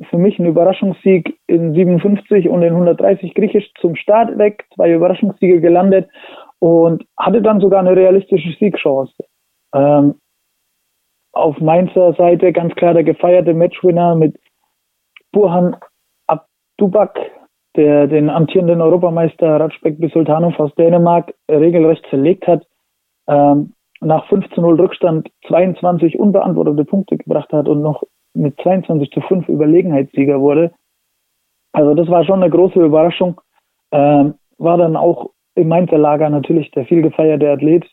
für 0.09 0.17
mich 0.17 0.37
einen 0.37 0.49
Überraschungssieg 0.49 1.39
in 1.47 1.73
57 1.73 2.47
und 2.47 2.61
in 2.61 2.73
130 2.73 3.33
griechisch 3.33 3.71
zum 3.81 3.95
Start 3.95 4.37
weg, 4.37 4.65
zwei 4.75 4.93
Überraschungssiege 4.93 5.61
gelandet 5.61 6.09
und 6.59 7.03
hatte 7.17 7.41
dann 7.41 7.59
sogar 7.59 7.79
eine 7.79 7.95
realistische 7.95 8.55
Siegchance. 8.59 9.13
Ähm, 9.73 10.15
auf 11.33 11.59
Mainzer 11.59 12.13
Seite 12.13 12.51
ganz 12.53 12.75
klar 12.75 12.93
der 12.93 13.03
gefeierte 13.03 13.53
Matchwinner 13.53 14.15
mit 14.15 14.37
Burhan 15.31 15.75
Abdubak, 16.27 17.19
der 17.75 18.07
den 18.07 18.29
amtierenden 18.29 18.81
Europameister 18.81 19.59
Ratschbek 19.59 19.99
Bisultanov 19.99 20.59
aus 20.59 20.73
Dänemark 20.75 21.33
regelrecht 21.49 22.05
zerlegt 22.09 22.47
hat. 22.47 22.65
Ähm, 23.27 23.73
nach 24.01 24.27
15-0 24.29 24.79
Rückstand 24.79 25.29
22 25.47 26.19
unbeantwortete 26.19 26.85
Punkte 26.85 27.17
gebracht 27.17 27.51
hat 27.51 27.67
und 27.67 27.81
noch 27.81 28.03
mit 28.33 28.59
22 28.62 29.12
zu 29.12 29.21
5 29.21 29.49
Überlegenheitssieger 29.49 30.39
wurde. 30.39 30.71
Also 31.73 31.93
das 31.93 32.07
war 32.07 32.23
schon 32.25 32.41
eine 32.41 32.51
große 32.51 32.83
Überraschung. 32.83 33.41
Ähm, 33.91 34.35
war 34.57 34.77
dann 34.77 34.95
auch 34.95 35.31
im 35.55 35.67
Mainzer 35.67 35.97
Lager 35.97 36.29
natürlich 36.29 36.71
der 36.71 36.85
viel 36.85 37.01
gefeierte 37.01 37.49
Athlet. 37.49 37.85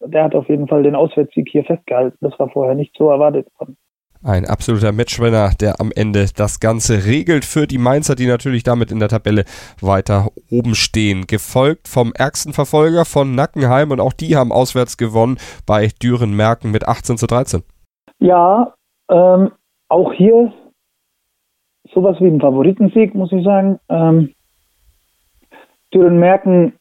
Der 0.00 0.24
hat 0.24 0.34
auf 0.34 0.48
jeden 0.48 0.66
Fall 0.66 0.82
den 0.82 0.96
Auswärtssieg 0.96 1.48
hier 1.48 1.64
festgehalten. 1.64 2.18
Das 2.20 2.38
war 2.38 2.48
vorher 2.48 2.74
nicht 2.74 2.96
so 2.96 3.10
erwartet 3.10 3.46
worden. 3.58 3.76
Ein 4.24 4.46
absoluter 4.46 4.92
Matchwinner, 4.92 5.50
der 5.60 5.80
am 5.80 5.90
Ende 5.96 6.26
das 6.36 6.60
Ganze 6.60 7.06
regelt 7.06 7.44
für 7.44 7.66
die 7.66 7.78
Mainzer, 7.78 8.14
die 8.14 8.28
natürlich 8.28 8.62
damit 8.62 8.92
in 8.92 9.00
der 9.00 9.08
Tabelle 9.08 9.44
weiter 9.80 10.28
oben 10.48 10.76
stehen. 10.76 11.26
Gefolgt 11.26 11.88
vom 11.88 12.12
ärgsten 12.16 12.52
Verfolger 12.52 13.04
von 13.04 13.34
Nackenheim 13.34 13.90
und 13.90 13.98
auch 13.98 14.12
die 14.12 14.36
haben 14.36 14.52
auswärts 14.52 14.96
gewonnen 14.96 15.38
bei 15.66 15.88
Düren-Merken 16.00 16.70
mit 16.70 16.86
18 16.86 17.16
zu 17.16 17.26
13. 17.26 17.64
Ja, 18.20 18.74
ähm, 19.10 19.50
auch 19.88 20.12
hier 20.12 20.52
sowas 21.92 22.16
wie 22.20 22.28
ein 22.28 22.40
Favoritensieg, 22.40 23.16
muss 23.16 23.32
ich 23.32 23.42
sagen. 23.42 23.80
Ähm, 23.88 24.34
Düren-Merken 25.92 26.74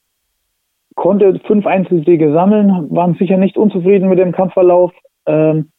konnte 0.93 1.39
fünf 1.47 1.65
Einzelsiege 1.65 2.33
sammeln, 2.33 2.87
waren 2.91 3.15
sicher 3.15 3.37
nicht 3.37 3.57
unzufrieden 3.57 4.09
mit 4.09 4.19
dem 4.19 4.31
Kampfverlauf. 4.31 4.91
Ähm, 5.25 5.70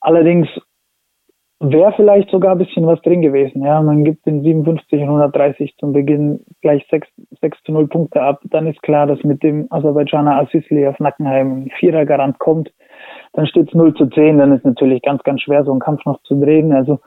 allerdings 0.00 0.48
wäre 1.60 1.92
vielleicht 1.92 2.30
sogar 2.30 2.52
ein 2.52 2.58
bisschen 2.58 2.86
was 2.86 3.00
drin 3.02 3.20
gewesen. 3.20 3.62
Ja, 3.62 3.82
man 3.82 4.02
gibt 4.02 4.24
den 4.24 4.42
57 4.42 5.00
und 5.02 5.08
130 5.08 5.76
zum 5.78 5.92
Beginn 5.92 6.40
gleich 6.62 6.86
6, 6.90 7.06
6 7.40 7.62
zu 7.64 7.72
0 7.72 7.88
Punkte 7.88 8.22
ab. 8.22 8.40
Dann 8.44 8.66
ist 8.66 8.82
klar, 8.82 9.06
dass 9.06 9.22
mit 9.24 9.42
dem 9.42 9.66
Aserbaidschaner 9.70 10.40
Assisli 10.40 10.86
auf 10.86 10.98
Nackenheim 10.98 11.64
ein 11.64 11.70
Vierer 11.78 12.06
Garant 12.06 12.38
kommt. 12.38 12.72
Dann 13.34 13.46
steht 13.46 13.68
es 13.68 13.74
0 13.74 13.94
zu 13.94 14.06
10. 14.06 14.38
Dann 14.38 14.52
ist 14.52 14.64
natürlich 14.64 15.02
ganz, 15.02 15.22
ganz 15.22 15.42
schwer, 15.42 15.64
so 15.64 15.70
einen 15.70 15.80
Kampf 15.80 16.04
noch 16.06 16.22
zu 16.22 16.40
drehen. 16.40 16.72
Also 16.72 16.98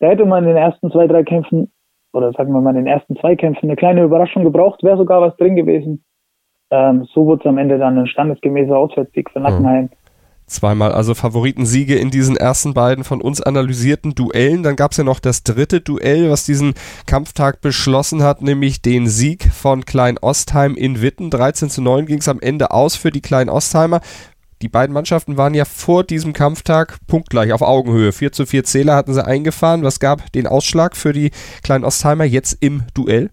da 0.00 0.08
hätte 0.08 0.26
man 0.26 0.42
in 0.42 0.48
den 0.48 0.56
ersten 0.56 0.90
zwei, 0.90 1.06
drei 1.06 1.22
Kämpfen 1.22 1.70
oder 2.12 2.32
sagen 2.32 2.52
wir 2.52 2.60
mal 2.60 2.70
in 2.70 2.84
den 2.84 2.86
ersten 2.86 3.16
zwei 3.16 3.36
Kämpfen 3.36 3.66
eine 3.66 3.76
kleine 3.76 4.02
Überraschung 4.02 4.42
gebraucht, 4.42 4.82
wäre 4.82 4.96
sogar 4.96 5.20
was 5.20 5.36
drin 5.36 5.54
gewesen. 5.54 6.04
Ähm, 6.72 7.04
so 7.12 7.26
wurde 7.26 7.42
es 7.42 7.46
am 7.46 7.58
Ende 7.58 7.78
dann 7.78 7.98
ein 7.98 8.06
standesgemäßer 8.06 8.76
Auswärtssieg 8.76 9.30
für 9.30 9.40
Nackenheim. 9.40 9.84
Mhm. 9.84 9.90
Zweimal 10.50 10.92
also 10.92 11.14
Favoritensiege 11.14 11.94
in 11.94 12.10
diesen 12.10 12.36
ersten 12.36 12.74
beiden 12.74 13.04
von 13.04 13.20
uns 13.20 13.40
analysierten 13.40 14.14
Duellen. 14.14 14.62
Dann 14.62 14.76
gab 14.76 14.90
es 14.90 14.98
ja 14.98 15.04
noch 15.04 15.20
das 15.20 15.44
dritte 15.44 15.80
Duell, 15.80 16.28
was 16.30 16.44
diesen 16.44 16.74
Kampftag 17.06 17.60
beschlossen 17.60 18.22
hat, 18.22 18.42
nämlich 18.42 18.82
den 18.82 19.06
Sieg 19.06 19.44
von 19.44 19.84
Klein 19.84 20.18
Ostheim 20.20 20.74
in 20.74 21.00
Witten. 21.00 21.30
13 21.30 21.70
zu 21.70 21.82
9 21.82 22.06
ging 22.06 22.18
es 22.18 22.28
am 22.28 22.40
Ende 22.40 22.72
aus 22.72 22.96
für 22.96 23.10
die 23.10 23.20
Klein 23.20 23.48
Ostheimer. 23.48 24.00
Die 24.60 24.68
beiden 24.68 24.92
Mannschaften 24.92 25.38
waren 25.38 25.54
ja 25.54 25.64
vor 25.64 26.04
diesem 26.04 26.32
Kampftag 26.32 26.98
punktgleich 27.06 27.52
auf 27.52 27.62
Augenhöhe. 27.62 28.12
4 28.12 28.32
zu 28.32 28.44
4 28.44 28.64
Zähler 28.64 28.96
hatten 28.96 29.14
sie 29.14 29.24
eingefahren. 29.24 29.84
Was 29.84 30.00
gab 30.00 30.32
den 30.32 30.46
Ausschlag 30.46 30.96
für 30.96 31.12
die 31.12 31.30
Klein 31.62 31.84
Ostheimer 31.84 32.24
jetzt 32.24 32.58
im 32.60 32.82
Duell? 32.92 33.30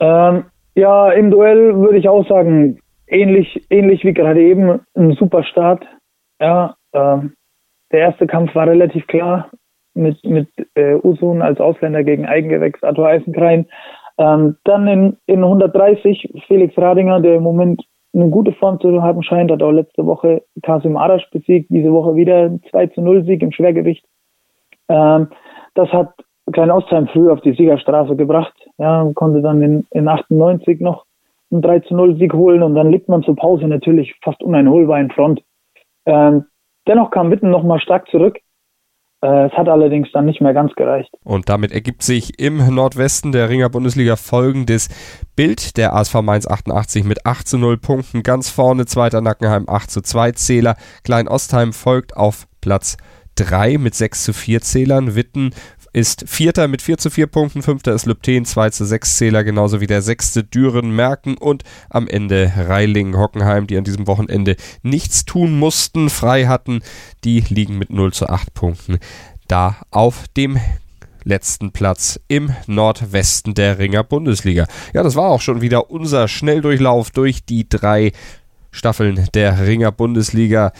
Ähm, 0.00 0.44
ja, 0.74 1.10
im 1.12 1.30
Duell 1.30 1.76
würde 1.76 1.98
ich 1.98 2.08
auch 2.08 2.26
sagen, 2.28 2.78
ähnlich, 3.06 3.66
ähnlich 3.70 4.04
wie 4.04 4.12
gerade 4.12 4.42
eben, 4.42 4.80
ein 4.94 5.12
super 5.12 5.44
Start. 5.44 5.84
Ja, 6.40 6.76
ähm, 6.92 7.34
der 7.92 8.00
erste 8.00 8.26
Kampf 8.26 8.54
war 8.54 8.66
relativ 8.66 9.06
klar 9.06 9.50
mit, 9.94 10.24
mit 10.24 10.48
äh, 10.74 10.94
Usun 11.02 11.42
als 11.42 11.60
Ausländer 11.60 12.02
gegen 12.02 12.26
Eigengewächs 12.26 12.82
Arthur 12.82 13.08
Eisenkrein. 13.08 13.66
Ähm, 14.18 14.56
dann 14.64 14.86
in, 14.88 15.16
in 15.26 15.42
130 15.42 16.44
Felix 16.46 16.76
Radinger, 16.76 17.20
der 17.20 17.36
im 17.36 17.42
Moment 17.42 17.82
eine 18.14 18.28
gute 18.28 18.52
Form 18.52 18.78
zu 18.80 19.02
haben 19.02 19.22
scheint, 19.22 19.50
hat 19.50 19.62
auch 19.62 19.70
letzte 19.72 20.04
Woche 20.04 20.42
Kasim 20.62 20.96
Arash 20.96 21.28
besiegt, 21.30 21.70
diese 21.70 21.92
Woche 21.92 22.14
wieder 22.14 22.44
ein 22.44 22.62
2 22.70 22.88
zu 22.88 23.00
0 23.00 23.24
Sieg 23.24 23.42
im 23.42 23.52
Schwergewicht. 23.52 24.04
Ähm, 24.88 25.28
das 25.74 25.88
hat 25.92 26.12
Klein 26.50 26.70
Ostheim 26.70 27.06
früh 27.08 27.30
auf 27.30 27.40
die 27.40 27.54
Siegerstraße 27.54 28.16
gebracht. 28.16 28.54
Ja, 28.76 29.08
konnte 29.14 29.42
dann 29.42 29.62
in, 29.62 29.86
in 29.90 30.08
98 30.08 30.80
noch 30.80 31.04
einen 31.52 31.62
3 31.62 31.80
zu 31.80 31.94
0 31.94 32.16
Sieg 32.16 32.32
holen 32.32 32.62
und 32.62 32.74
dann 32.74 32.90
liegt 32.90 33.08
man 33.08 33.22
zur 33.22 33.36
Pause 33.36 33.66
natürlich 33.68 34.14
fast 34.22 34.42
uneinholbar 34.42 35.00
in 35.00 35.10
Front. 35.10 35.42
Ähm, 36.06 36.46
dennoch 36.88 37.10
kam 37.10 37.30
Witten 37.30 37.50
nochmal 37.50 37.80
stark 37.80 38.08
zurück. 38.08 38.38
Äh, 39.22 39.46
es 39.46 39.52
hat 39.52 39.68
allerdings 39.68 40.10
dann 40.12 40.26
nicht 40.26 40.40
mehr 40.40 40.52
ganz 40.52 40.74
gereicht. 40.74 41.10
Und 41.24 41.48
damit 41.48 41.72
ergibt 41.72 42.02
sich 42.02 42.40
im 42.40 42.74
Nordwesten 42.74 43.30
der 43.32 43.48
Ringer 43.48 43.70
Bundesliga 43.70 44.16
folgendes 44.16 44.88
Bild. 45.36 45.76
Der 45.76 45.94
ASV 45.94 46.22
Mainz 46.22 46.48
88 46.48 47.04
mit 47.04 47.24
8 47.24 47.46
zu 47.46 47.58
0 47.58 47.78
Punkten 47.78 48.22
ganz 48.22 48.50
vorne, 48.50 48.84
zweiter 48.86 49.20
Nackenheim 49.20 49.68
8 49.68 49.90
zu 49.90 50.02
2 50.02 50.32
Zähler. 50.32 50.76
Klein 51.04 51.28
Ostheim 51.28 51.72
folgt 51.72 52.16
auf 52.16 52.46
Platz 52.60 52.96
3 53.36 53.78
mit 53.78 53.94
6 53.94 54.24
zu 54.24 54.32
4 54.32 54.60
Zählern. 54.60 55.14
Witten 55.14 55.54
ist 55.92 56.24
Vierter 56.26 56.68
mit 56.68 56.82
4 56.82 56.98
zu 56.98 57.10
4 57.10 57.26
Punkten, 57.26 57.62
Fünfter 57.62 57.92
ist 57.92 58.06
Lübten, 58.06 58.44
2 58.44 58.70
zu 58.70 58.84
6 58.84 59.16
Zähler, 59.16 59.44
genauso 59.44 59.80
wie 59.80 59.86
der 59.86 60.02
sechste 60.02 60.42
Düren 60.44 60.90
Merken 60.94 61.36
und 61.36 61.64
am 61.90 62.08
Ende 62.08 62.52
Reiling 62.56 63.16
Hockenheim, 63.16 63.66
die 63.66 63.76
an 63.76 63.84
diesem 63.84 64.06
Wochenende 64.06 64.56
nichts 64.82 65.24
tun 65.24 65.58
mussten, 65.58 66.10
frei 66.10 66.46
hatten, 66.46 66.80
die 67.24 67.40
liegen 67.40 67.78
mit 67.78 67.90
0 67.90 68.12
zu 68.12 68.28
8 68.28 68.54
Punkten 68.54 68.98
da 69.52 69.76
auf 69.90 70.28
dem 70.28 70.58
letzten 71.24 71.72
Platz 71.72 72.18
im 72.28 72.54
Nordwesten 72.66 73.52
der 73.52 73.78
Ringer 73.78 74.02
Bundesliga. 74.02 74.66
Ja, 74.94 75.02
das 75.02 75.14
war 75.14 75.28
auch 75.28 75.42
schon 75.42 75.60
wieder 75.60 75.90
unser 75.90 76.26
Schnelldurchlauf 76.26 77.10
durch 77.10 77.44
die 77.44 77.68
drei 77.68 78.12
Staffeln 78.70 79.28
der 79.34 79.66
Ringer 79.66 79.92
Bundesliga. 79.92 80.72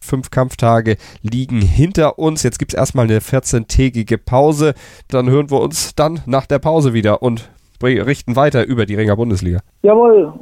Fünf 0.00 0.30
Kampftage 0.30 0.96
liegen 1.22 1.60
hinter 1.60 2.18
uns. 2.18 2.42
Jetzt 2.42 2.58
gibt 2.58 2.72
es 2.72 2.78
erstmal 2.78 3.04
eine 3.04 3.20
14-tägige 3.20 4.18
Pause. 4.18 4.74
Dann 5.08 5.28
hören 5.28 5.50
wir 5.50 5.60
uns 5.60 5.94
dann 5.94 6.20
nach 6.26 6.46
der 6.46 6.58
Pause 6.58 6.92
wieder 6.94 7.22
und 7.22 7.50
richten 7.82 8.36
weiter 8.36 8.64
über 8.66 8.86
die 8.86 8.94
Ringer 8.94 9.16
Bundesliga. 9.16 9.60
Jawohl, 9.82 10.32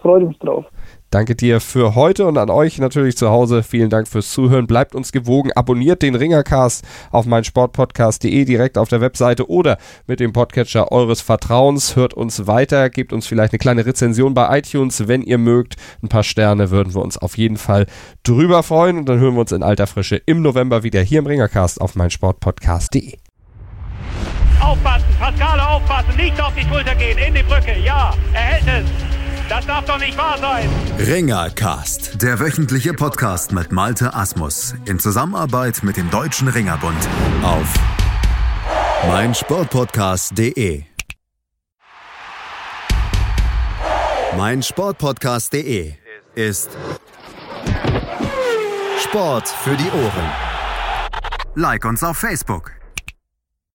freue 0.00 0.24
mich 0.24 0.38
drauf. 0.38 0.64
Danke 1.10 1.36
dir 1.36 1.60
für 1.60 1.94
heute 1.94 2.26
und 2.26 2.36
an 2.36 2.50
euch 2.50 2.78
natürlich 2.78 3.16
zu 3.16 3.30
Hause. 3.30 3.62
Vielen 3.62 3.90
Dank 3.90 4.08
fürs 4.08 4.30
Zuhören. 4.30 4.66
Bleibt 4.66 4.94
uns 4.94 5.12
gewogen. 5.12 5.52
Abonniert 5.52 6.02
den 6.02 6.16
Ringercast 6.16 6.84
auf 7.12 7.26
meinsportpodcast.de 7.26 8.44
direkt 8.44 8.76
auf 8.76 8.88
der 8.88 9.00
Webseite 9.00 9.48
oder 9.48 9.78
mit 10.06 10.18
dem 10.18 10.32
Podcatcher 10.32 10.90
eures 10.90 11.20
Vertrauens. 11.20 11.94
Hört 11.94 12.14
uns 12.14 12.48
weiter. 12.48 12.90
Gebt 12.90 13.12
uns 13.12 13.26
vielleicht 13.26 13.52
eine 13.52 13.58
kleine 13.58 13.86
Rezension 13.86 14.34
bei 14.34 14.58
iTunes, 14.58 15.06
wenn 15.06 15.22
ihr 15.22 15.38
mögt. 15.38 15.76
Ein 16.02 16.08
paar 16.08 16.24
Sterne 16.24 16.70
würden 16.70 16.92
wir 16.92 17.02
uns 17.02 17.16
auf 17.16 17.38
jeden 17.38 17.56
Fall 17.56 17.86
drüber 18.24 18.64
freuen. 18.64 18.98
Und 18.98 19.08
dann 19.08 19.20
hören 19.20 19.34
wir 19.34 19.40
uns 19.40 19.52
in 19.52 19.62
alter 19.62 19.86
Frische 19.86 20.16
im 20.16 20.42
November 20.42 20.82
wieder 20.82 21.02
hier 21.02 21.20
im 21.20 21.26
Ringercast 21.26 21.80
auf 21.80 21.94
meinsportpodcast.de. 21.94 23.16
Aufpassen, 24.60 25.06
Pascale 25.20 25.68
aufpassen, 25.68 26.16
nicht 26.16 26.40
auf 26.40 26.52
die 26.54 26.62
Schulter 26.62 26.94
gehen, 26.94 27.18
in 27.18 27.34
die 27.34 27.42
Brücke, 27.42 27.78
ja, 27.78 28.12
er 28.32 28.40
hält 28.40 28.84
es. 28.84 29.25
Das 29.48 29.64
darf 29.64 29.84
doch 29.84 29.98
nicht 29.98 30.18
wahr 30.18 30.38
sein. 30.38 30.68
Ringercast, 30.98 32.20
der 32.20 32.40
wöchentliche 32.40 32.92
Podcast 32.92 33.52
mit 33.52 33.70
Malte 33.70 34.12
Asmus 34.12 34.74
in 34.86 34.98
Zusammenarbeit 34.98 35.82
mit 35.82 35.96
dem 35.96 36.10
Deutschen 36.10 36.48
Ringerbund 36.48 37.08
auf 37.42 37.72
meinsportpodcast.de. 39.06 40.82
Mein 44.36 44.62
Sportpodcast.de 44.62 45.94
ist 46.34 46.70
Sport 49.02 49.48
für 49.48 49.76
die 49.76 49.90
Ohren. 49.90 50.30
Like 51.54 51.84
uns 51.84 52.02
auf 52.02 52.18
Facebook. 52.18 52.75